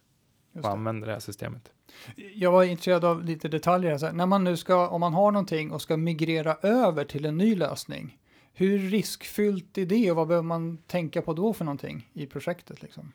att 0.59 0.65
använda 0.65 1.07
det 1.07 1.13
här 1.13 1.19
systemet. 1.19 1.71
Jag 2.15 2.51
var 2.51 2.63
intresserad 2.63 3.05
av 3.05 3.23
lite 3.23 3.47
detaljer. 3.47 3.99
Här. 3.99 4.13
När 4.13 4.25
man 4.25 4.43
nu 4.43 4.57
ska, 4.57 4.87
om 4.87 5.01
man 5.01 5.13
har 5.13 5.31
någonting 5.31 5.71
och 5.71 5.81
ska 5.81 5.97
migrera 5.97 6.55
över 6.61 7.05
till 7.05 7.25
en 7.25 7.37
ny 7.37 7.55
lösning, 7.55 8.17
hur 8.53 8.79
riskfyllt 8.79 9.77
är 9.77 9.85
det 9.85 10.11
och 10.11 10.17
vad 10.17 10.27
behöver 10.27 10.47
man 10.47 10.77
tänka 10.77 11.21
på 11.21 11.33
då 11.33 11.53
för 11.53 11.65
någonting 11.65 12.09
i 12.13 12.25
projektet? 12.25 12.81
Liksom? 12.81 13.11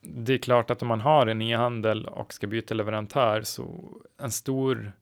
Det 0.00 0.34
är 0.34 0.38
klart 0.38 0.70
att 0.70 0.82
om 0.82 0.88
man 0.88 1.00
har 1.00 1.26
en 1.26 1.42
e-handel 1.42 2.06
och 2.06 2.34
ska 2.34 2.46
byta 2.46 2.74
leverantör 2.74 3.42
så 3.42 3.96
en 4.18 4.30
stor 4.30 4.92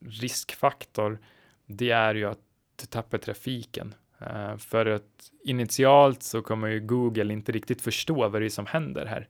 riskfaktor 0.00 1.18
det 1.66 1.90
är 1.90 2.14
ju 2.14 2.24
att 2.24 2.38
du 2.76 2.86
tappar 2.86 3.18
trafiken. 3.18 3.94
Uh, 4.22 4.56
för 4.56 4.86
att 4.86 5.32
initialt 5.44 6.22
så 6.22 6.42
kommer 6.42 6.68
ju 6.68 6.80
Google 6.80 7.32
inte 7.32 7.52
riktigt 7.52 7.82
förstå 7.82 8.28
vad 8.28 8.42
det 8.42 8.46
är 8.46 8.50
som 8.50 8.66
händer 8.66 9.06
här. 9.06 9.28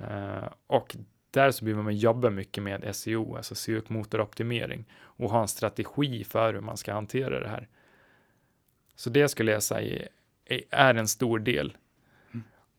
Uh, 0.00 0.48
och 0.66 0.96
där 1.30 1.50
så 1.50 1.64
behöver 1.64 1.82
man 1.82 1.96
jobba 1.96 2.30
mycket 2.30 2.62
med 2.62 2.96
SEO, 2.96 3.36
alltså 3.36 3.54
sökmotoroptimering 3.54 4.84
och 4.94 5.30
ha 5.30 5.40
en 5.40 5.48
strategi 5.48 6.24
för 6.24 6.54
hur 6.54 6.60
man 6.60 6.76
ska 6.76 6.92
hantera 6.92 7.40
det 7.40 7.48
här. 7.48 7.68
Så 8.96 9.10
det 9.10 9.28
skulle 9.28 9.52
jag 9.52 9.62
säga 9.62 10.08
är 10.70 10.94
en 10.94 11.08
stor 11.08 11.38
del. 11.38 11.76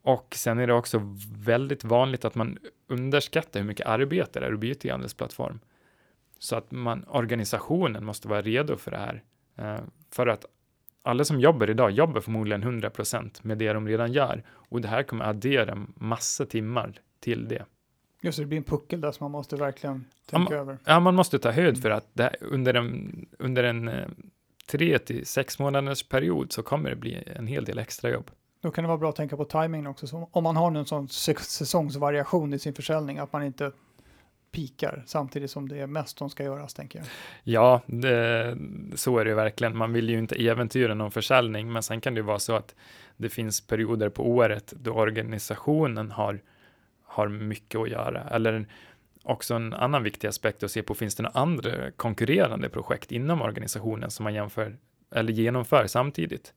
Och 0.04 0.36
sen 0.36 0.60
är 0.60 0.68
det 0.68 0.74
också 0.74 1.02
väldigt 1.38 1.84
vanligt 1.84 2.26
att 2.26 2.36
man 2.36 2.58
underskattar 2.88 3.60
hur 3.60 3.68
mycket 3.68 3.88
arbete 3.88 4.40
det 4.40 4.46
är 4.46 4.54
att 4.54 4.60
byta 4.60 4.88
e-handelsplattform. 4.88 5.60
Så 6.40 6.56
att 6.56 6.72
man, 6.72 7.06
organisationen 7.08 8.06
måste 8.06 8.28
vara 8.28 8.42
redo 8.42 8.78
för 8.78 8.92
det 8.92 8.98
här. 8.98 9.24
Eh, 9.56 9.84
för 10.12 10.28
att 10.28 10.46
alla 11.02 11.26
som 11.26 11.40
jobbar 11.40 11.70
idag 11.70 11.92
jobbar 11.92 12.22
förmodligen 12.22 12.64
100% 12.64 13.40
med 13.42 13.58
det 13.58 13.74
de 13.74 13.88
redan 13.88 14.14
gör. 14.14 14.44
Och 14.50 14.82
det 14.82 14.88
här 14.88 15.04
kommer 15.04 15.26
addera 15.26 15.88
massa 15.96 16.46
timmar 16.46 16.94
till 17.20 17.48
det. 17.48 17.66
Just 18.22 18.38
det, 18.38 18.44
det 18.44 18.48
blir 18.48 18.58
en 18.58 18.64
puckel 18.64 19.02
där 19.02 19.12
som 19.12 19.26
man 19.26 19.32
måste 19.32 19.56
verkligen 19.56 20.06
tänka 20.26 20.54
ja, 20.54 20.60
över. 20.60 20.78
Ja, 20.86 21.00
man 21.00 21.16
måste 21.16 21.40
ta 21.40 21.52
höjd 21.52 21.82
för 21.82 21.90
att 21.90 22.08
det, 22.14 22.36
under 22.42 22.74
en, 22.74 23.26
under 23.40 23.64
en 23.64 23.88
eh, 23.88 24.08
tre 24.68 25.00
till 25.00 25.26
sex 25.26 25.60
månaders 25.60 26.04
period 26.04 26.52
så 26.52 26.64
kommer 26.64 26.90
det 26.90 26.96
bli 26.96 27.24
en 27.36 27.48
hel 27.48 27.66
del 27.66 27.80
extra 27.80 28.10
jobb. 28.10 28.32
Då 28.64 28.72
kan 28.72 28.84
det 28.84 28.88
vara 28.88 28.98
bra 28.98 29.10
att 29.10 29.16
tänka 29.16 29.38
på 29.38 29.46
timingen 29.46 29.88
också. 29.88 30.08
Så 30.08 30.30
om 30.32 30.44
man 30.44 30.56
har 30.56 30.72
någon 30.72 30.86
sån 30.86 31.08
säsongsvariation 31.08 32.54
i 32.54 32.60
sin 32.60 32.74
försäljning, 32.74 33.20
att 33.20 33.34
man 33.34 33.44
inte 33.44 33.72
pikar 34.52 35.04
samtidigt 35.06 35.52
som 35.52 35.70
det 35.70 35.80
är 35.80 35.88
mest 35.88 36.18
som 36.18 36.30
ska 36.30 36.44
göras, 36.44 36.74
tänker 36.74 37.00
jag. 37.00 37.08
Ja, 37.44 37.82
det, 37.86 38.58
så 38.96 39.18
är 39.18 39.24
det 39.26 39.30
ju 39.30 39.36
verkligen. 39.36 39.78
Man 39.78 39.94
vill 39.94 40.10
ju 40.10 40.20
inte 40.20 40.36
äventyra 40.36 40.94
någon 40.94 41.12
försäljning, 41.12 41.72
men 41.72 41.84
sen 41.84 42.02
kan 42.02 42.14
det 42.14 42.20
ju 42.20 42.26
vara 42.26 42.40
så 42.40 42.56
att 42.56 42.76
det 43.18 43.30
finns 43.30 43.68
perioder 43.68 44.10
på 44.10 44.30
året 44.30 44.74
då 44.78 44.94
organisationen 44.94 46.12
har, 46.12 46.42
har 47.04 47.28
mycket 47.28 47.80
att 47.82 47.90
göra. 47.90 48.22
Eller 48.22 48.68
också 49.24 49.54
en 49.54 49.74
annan 49.74 50.04
viktig 50.04 50.28
aspekt 50.28 50.64
att 50.64 50.72
se 50.72 50.84
på, 50.84 50.94
finns 50.94 51.16
det 51.16 51.24
några 51.24 51.40
andra 51.40 51.92
konkurrerande 51.92 52.70
projekt 52.70 53.12
inom 53.12 53.42
organisationen 53.42 54.12
som 54.12 54.24
man 54.24 54.34
jämför 54.34 54.78
eller 55.12 55.34
genomför 55.34 55.88
samtidigt? 55.88 56.54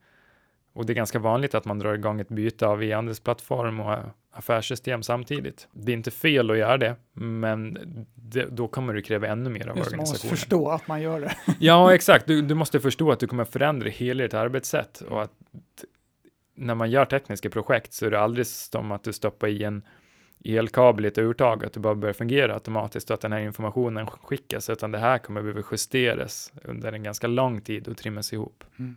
Och 0.77 0.87
det 0.87 0.93
är 0.93 0.95
ganska 0.95 1.19
vanligt 1.19 1.55
att 1.55 1.65
man 1.65 1.79
drar 1.79 1.95
igång 1.95 2.21
ett 2.21 2.29
byte 2.29 2.67
av 2.67 2.83
e-handelsplattform 2.83 3.81
och 3.81 3.99
affärssystem 4.31 5.03
samtidigt. 5.03 5.69
Det 5.73 5.93
är 5.93 5.97
inte 5.97 6.11
fel 6.11 6.51
att 6.51 6.59
göra 6.59 6.77
det, 6.77 6.97
men 7.13 7.79
det, 8.15 8.47
då 8.51 8.69
kommer 8.69 8.95
det 8.95 9.03
kräva 9.03 9.27
ännu 9.27 9.51
mer 9.51 9.69
av 9.69 9.77
Just 9.77 9.87
organisationen. 9.87 9.99
Man 9.99 10.09
måste 10.09 10.29
förstå 10.29 10.69
att 10.69 10.89
man 10.89 11.03
gör 11.03 11.21
det. 11.21 11.37
ja, 11.59 11.95
exakt. 11.95 12.27
Du, 12.27 12.43
du, 12.43 12.55
måste 12.55 12.81
förstå 12.81 13.13
att 13.13 13.21
du 13.21 13.27
kommer 13.27 13.45
förändra 13.45 13.89
hela 13.89 14.23
ditt 14.23 14.35
arbetssätt 14.35 15.01
och 15.01 15.23
att 15.23 15.33
när 16.55 16.75
man 16.75 16.91
gör 16.91 17.05
tekniska 17.05 17.51
projekt 17.51 17.93
så 17.93 18.07
är 18.07 18.11
det 18.11 18.21
aldrig 18.21 18.47
som 18.47 18.93
att 18.93 19.05
du 19.05 19.13
stoppar 19.13 19.49
i 19.49 19.65
en 19.65 19.83
elkabel 20.45 21.05
i 21.05 21.09
ett 21.09 21.19
urtag, 21.19 21.65
att 21.65 21.73
det 21.73 21.81
bara 21.81 21.95
börjar 21.95 22.13
fungera 22.13 22.55
automatiskt 22.55 23.11
och 23.11 23.15
att 23.15 23.21
den 23.21 23.33
här 23.33 23.41
informationen 23.41 24.07
skickas, 24.07 24.71
utan 24.71 24.93
det 24.93 24.99
här 24.99 25.19
kommer 25.19 25.43
behöva 25.43 25.63
justeras 25.71 26.53
under 26.65 26.93
en 26.93 27.03
ganska 27.03 27.27
lång 27.27 27.61
tid 27.61 27.89
och 27.89 27.97
trimmas 27.97 28.33
ihop. 28.33 28.65
Mm. 28.79 28.97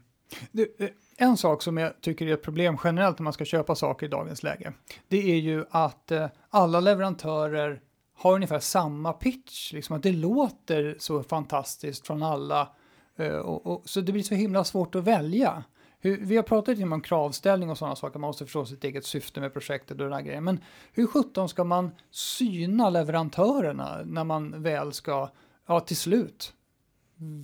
Du, 0.51 0.75
eh, 0.79 0.89
en 1.21 1.37
sak 1.37 1.61
som 1.61 1.77
jag 1.77 2.01
tycker 2.01 2.27
är 2.27 2.33
ett 2.33 2.41
problem 2.41 2.77
generellt 2.83 3.19
när 3.19 3.23
man 3.23 3.33
ska 3.33 3.45
köpa 3.45 3.75
saker 3.75 4.05
i 4.05 4.09
dagens 4.09 4.43
läge, 4.43 4.73
det 5.07 5.31
är 5.31 5.35
ju 5.35 5.65
att 5.69 6.11
eh, 6.11 6.27
alla 6.49 6.79
leverantörer 6.79 7.81
har 8.15 8.33
ungefär 8.35 8.59
samma 8.59 9.13
pitch, 9.13 9.73
liksom 9.73 9.95
att 9.95 10.03
det 10.03 10.11
låter 10.11 10.95
så 10.99 11.23
fantastiskt 11.23 12.07
från 12.07 12.23
alla. 12.23 12.69
Eh, 13.15 13.35
och, 13.35 13.65
och, 13.65 13.89
så 13.89 14.01
det 14.01 14.11
blir 14.11 14.23
så 14.23 14.35
himla 14.35 14.63
svårt 14.63 14.95
att 14.95 15.03
välja. 15.03 15.63
Hur, 15.99 16.17
vi 16.17 16.35
har 16.35 16.43
pratat 16.43 16.79
om 16.79 17.01
kravställning 17.01 17.69
och 17.69 17.77
sådana 17.77 17.95
saker, 17.95 18.19
man 18.19 18.27
måste 18.27 18.45
förstå 18.45 18.65
sitt 18.65 18.83
eget 18.83 19.05
syfte 19.05 19.39
med 19.39 19.53
projektet 19.53 19.91
och 19.91 19.97
den 19.97 20.13
här 20.13 20.21
grejen. 20.21 20.43
Men 20.43 20.59
hur 20.93 21.07
sjutton 21.07 21.49
ska 21.49 21.63
man 21.63 21.91
syna 22.11 22.89
leverantörerna 22.89 24.01
när 24.05 24.23
man 24.23 24.63
väl 24.63 24.93
ska, 24.93 25.29
ja 25.67 25.79
till 25.79 25.97
slut, 25.97 26.53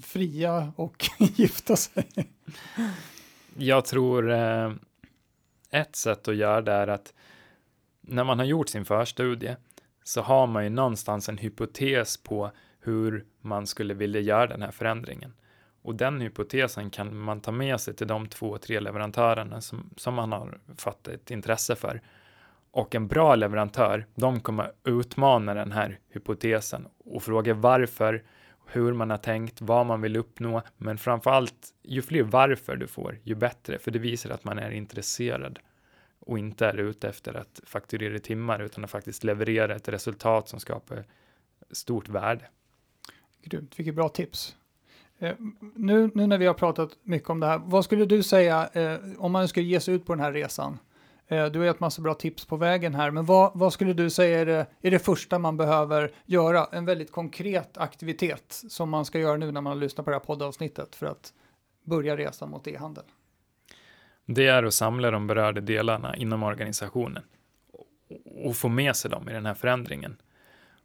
fria 0.03 0.73
och 0.75 1.09
gifta 1.17 1.75
sig? 1.75 2.07
Jag 3.57 3.85
tror 3.85 4.31
eh, 4.31 4.71
ett 5.71 5.95
sätt 5.95 6.27
att 6.27 6.35
göra 6.35 6.61
det 6.61 6.71
är 6.71 6.87
att 6.87 7.13
när 8.01 8.23
man 8.23 8.39
har 8.39 8.45
gjort 8.45 8.69
sin 8.69 8.85
förstudie 8.85 9.55
så 10.03 10.21
har 10.21 10.47
man 10.47 10.63
ju 10.63 10.69
någonstans 10.69 11.29
en 11.29 11.37
hypotes 11.37 12.17
på 12.17 12.51
hur 12.79 13.25
man 13.41 13.67
skulle 13.67 13.93
vilja 13.93 14.21
göra 14.21 14.47
den 14.47 14.61
här 14.61 14.71
förändringen. 14.71 15.33
Och 15.81 15.95
den 15.95 16.21
hypotesen 16.21 16.89
kan 16.89 17.17
man 17.17 17.41
ta 17.41 17.51
med 17.51 17.81
sig 17.81 17.95
till 17.95 18.07
de 18.07 18.27
två, 18.27 18.57
tre 18.57 18.79
leverantörerna 18.79 19.61
som, 19.61 19.89
som 19.97 20.13
man 20.13 20.31
har 20.31 20.59
fått 20.77 21.07
ett 21.07 21.31
intresse 21.31 21.75
för. 21.75 22.01
Och 22.71 22.95
en 22.95 23.07
bra 23.07 23.35
leverantör, 23.35 24.05
de 24.15 24.39
kommer 24.39 24.71
utmana 24.83 25.53
den 25.53 25.71
här 25.71 25.99
hypotesen 26.09 26.87
och 27.05 27.23
fråga 27.23 27.53
varför, 27.53 28.23
hur 28.67 28.93
man 28.93 29.09
har 29.09 29.17
tänkt, 29.17 29.61
vad 29.61 29.85
man 29.85 30.01
vill 30.01 30.15
uppnå, 30.15 30.61
men 30.77 30.97
framför 30.97 31.31
allt, 31.31 31.73
ju 31.83 32.01
fler 32.01 32.23
varför 32.23 32.75
du 32.75 32.87
får, 32.87 33.19
ju 33.23 33.35
bättre, 33.35 33.79
för 33.79 33.91
det 33.91 33.99
visar 33.99 34.29
att 34.29 34.43
man 34.43 34.59
är 34.59 34.71
intresserad 34.71 35.59
och 36.19 36.39
inte 36.39 36.65
är 36.65 36.77
ute 36.77 37.09
efter 37.09 37.33
att 37.33 37.61
fakturera 37.63 38.19
timmar, 38.19 38.59
utan 38.59 38.83
att 38.83 38.91
faktiskt 38.91 39.23
leverera 39.23 39.75
ett 39.75 39.89
resultat 39.89 40.49
som 40.49 40.59
skapar 40.59 41.05
stort 41.71 42.09
värde. 42.09 42.45
Grymt, 43.43 43.79
vilket 43.79 43.95
bra 43.95 44.09
tips. 44.09 44.55
Eh, 45.19 45.35
nu, 45.75 46.11
nu 46.13 46.27
när 46.27 46.37
vi 46.37 46.45
har 46.45 46.53
pratat 46.53 46.89
mycket 47.03 47.29
om 47.29 47.39
det 47.39 47.47
här, 47.47 47.61
vad 47.65 47.85
skulle 47.85 48.05
du 48.05 48.23
säga 48.23 48.69
eh, 48.73 48.99
om 49.17 49.31
man 49.31 49.47
skulle 49.47 49.65
ge 49.65 49.79
sig 49.79 49.93
ut 49.93 50.05
på 50.05 50.15
den 50.15 50.23
här 50.23 50.31
resan? 50.33 50.79
Eh, 51.27 51.45
du 51.45 51.59
har 51.59 51.65
gett 51.65 51.79
massa 51.79 52.01
bra 52.01 52.13
tips 52.13 52.45
på 52.45 52.57
vägen 52.57 52.95
här, 52.95 53.11
men 53.11 53.25
vad, 53.25 53.51
vad 53.55 53.73
skulle 53.73 53.93
du 53.93 54.09
säga 54.09 54.39
är 54.39 54.45
det, 54.45 54.65
är 54.81 54.91
det 54.91 54.99
första 54.99 55.39
man 55.39 55.57
behöver 55.57 56.11
göra? 56.25 56.67
En 56.71 56.85
väldigt 56.85 57.11
konkret 57.11 57.77
aktivitet 57.77 58.63
som 58.69 58.89
man 58.89 59.05
ska 59.05 59.19
göra 59.19 59.37
nu 59.37 59.51
när 59.51 59.61
man 59.61 59.71
har 59.71 59.79
lyssnat 59.79 60.05
på 60.05 60.11
det 60.11 60.15
här 60.15 60.25
poddavsnittet 60.25 60.95
för 60.95 61.05
att 61.05 61.33
börja 61.83 62.17
resan 62.17 62.49
mot 62.49 62.67
e-handel? 62.67 63.03
Det 64.25 64.47
är 64.47 64.63
att 64.63 64.73
samla 64.73 65.11
de 65.11 65.27
berörda 65.27 65.61
delarna 65.61 66.15
inom 66.15 66.43
organisationen 66.43 67.23
och 68.45 68.55
få 68.55 68.69
med 68.69 68.95
sig 68.95 69.11
dem 69.11 69.29
i 69.29 69.33
den 69.33 69.45
här 69.45 69.53
förändringen 69.53 70.17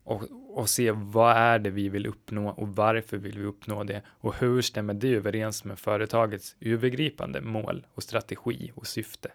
och, 0.04 0.22
och 0.48 0.68
se 0.68 0.90
vad 0.90 1.36
är 1.36 1.58
det 1.58 1.70
vi 1.70 1.88
vill 1.88 2.06
uppnå 2.06 2.50
och 2.50 2.68
varför 2.68 3.16
vill 3.16 3.38
vi 3.38 3.44
uppnå 3.44 3.84
det 3.84 4.02
och 4.06 4.34
hur 4.34 4.62
stämmer 4.62 4.94
det 4.94 5.14
överens 5.14 5.64
med 5.64 5.78
företagets 5.78 6.56
övergripande 6.60 7.40
mål 7.40 7.86
och 7.94 8.02
strategi 8.02 8.72
och 8.74 8.86
syfte. 8.86 9.30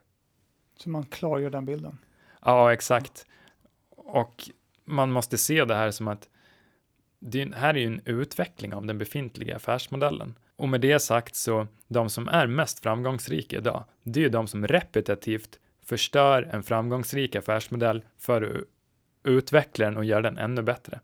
Så 0.78 0.90
man 0.90 1.06
klargör 1.06 1.50
den 1.50 1.66
bilden? 1.66 1.98
Ja, 2.42 2.74
exakt. 2.74 3.26
Och 3.90 4.50
man 4.86 5.12
måste 5.12 5.38
se 5.38 5.66
det 5.66 5.76
här 5.76 5.92
som 5.92 6.08
att 6.08 6.30
det 7.20 7.56
här 7.56 7.74
är 7.74 7.80
ju 7.80 7.88
en 7.88 8.02
utveckling 8.06 8.74
av 8.74 8.86
den 8.86 8.98
befintliga 8.98 9.56
affärsmodellen. 9.56 10.36
Och 10.56 10.70
med 10.70 10.82
det 10.82 11.00
sagt 11.00 11.36
så, 11.36 11.68
de 11.88 12.10
som 12.10 12.28
är 12.28 12.48
mest 12.48 12.80
framgångsrika 12.80 13.58
idag, 13.58 13.84
det 14.04 14.20
är 14.20 14.24
ju 14.24 14.30
de 14.30 14.48
som 14.48 14.68
repetitivt 14.68 15.60
förstör 15.84 16.44
en 16.44 16.64
framgångsrik 16.64 17.36
affärsmodell 17.36 18.04
för 18.18 18.42
att 18.42 18.64
utveckla 19.24 19.86
den 19.86 19.98
och 19.98 20.06
göra 20.06 20.22
den 20.22 20.38
ännu 20.38 20.62
bättre. 20.62 21.00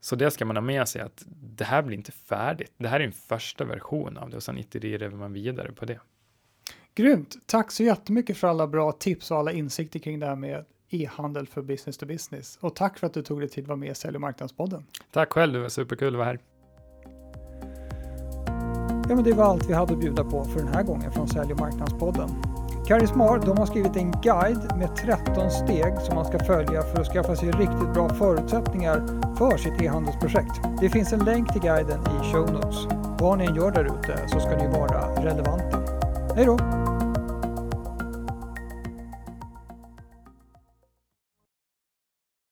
Så 0.00 0.16
det 0.16 0.30
ska 0.30 0.44
man 0.44 0.56
ha 0.56 0.60
med 0.60 0.88
sig 0.88 1.02
att 1.02 1.24
det 1.26 1.64
här 1.64 1.82
blir 1.82 1.96
inte 1.96 2.12
färdigt. 2.12 2.72
Det 2.76 2.88
här 2.88 3.00
är 3.00 3.04
en 3.04 3.12
första 3.12 3.64
version 3.64 4.16
av 4.16 4.30
det 4.30 4.36
och 4.36 4.42
sen 4.42 4.58
itererar 4.58 5.10
man 5.10 5.32
vidare 5.32 5.72
på 5.72 5.84
det. 5.84 6.00
Grymt! 6.94 7.36
Tack 7.46 7.70
så 7.70 7.82
jättemycket 7.82 8.36
för 8.36 8.48
alla 8.48 8.66
bra 8.66 8.92
tips 8.92 9.30
och 9.30 9.38
alla 9.38 9.52
insikter 9.52 9.98
kring 9.98 10.20
det 10.20 10.26
här 10.26 10.36
med 10.36 10.64
e-handel 10.90 11.46
för 11.46 11.62
business 11.62 11.98
to 11.98 12.06
business. 12.06 12.58
Och 12.60 12.74
tack 12.74 12.98
för 12.98 13.06
att 13.06 13.14
du 13.14 13.22
tog 13.22 13.40
dig 13.40 13.48
tid 13.48 13.64
att 13.64 13.68
vara 13.68 13.76
med 13.76 13.90
i 13.90 13.94
Sälj 13.94 14.14
och 14.14 14.20
marknadspodden. 14.20 14.84
Tack 15.12 15.32
själv, 15.32 15.52
det 15.52 15.60
var 15.60 15.68
superkul 15.68 16.14
att 16.14 16.18
vara 16.18 16.24
här. 16.24 16.38
Ja, 19.08 19.14
men 19.14 19.24
det 19.24 19.32
var 19.32 19.44
allt 19.44 19.70
vi 19.70 19.72
hade 19.72 19.92
att 19.92 20.00
bjuda 20.00 20.24
på 20.24 20.44
för 20.44 20.58
den 20.58 20.68
här 20.68 20.82
gången 20.82 21.12
från 21.12 21.28
Sälj 21.28 21.52
och 21.52 21.60
marknadspodden. 21.60 22.28
Karismar 22.86 23.38
de 23.38 23.58
har 23.58 23.66
skrivit 23.66 23.96
en 23.96 24.10
guide 24.10 24.76
med 24.76 24.96
13 24.96 25.50
steg 25.50 26.00
som 26.00 26.14
man 26.14 26.24
ska 26.24 26.38
följa 26.38 26.82
för 26.82 27.00
att 27.00 27.06
skaffa 27.06 27.36
sig 27.36 27.50
riktigt 27.50 27.94
bra 27.94 28.08
förutsättningar 28.08 28.96
för 29.36 29.56
sitt 29.56 29.82
e-handelsprojekt. 29.82 30.60
Det 30.80 30.90
finns 30.90 31.12
en 31.12 31.24
länk 31.24 31.52
till 31.52 31.62
guiden 31.62 32.00
i 32.00 32.32
show 32.32 32.52
notes. 32.52 32.86
Vad 33.20 33.38
ni 33.38 33.44
än 33.44 33.54
gör 33.54 33.70
där 33.70 33.84
ute 33.84 34.28
så 34.28 34.40
ska 34.40 34.56
ni 34.56 34.68
vara 34.68 35.24
relevanta. 35.24 35.82
Hej 36.36 36.46
då! 36.46 36.81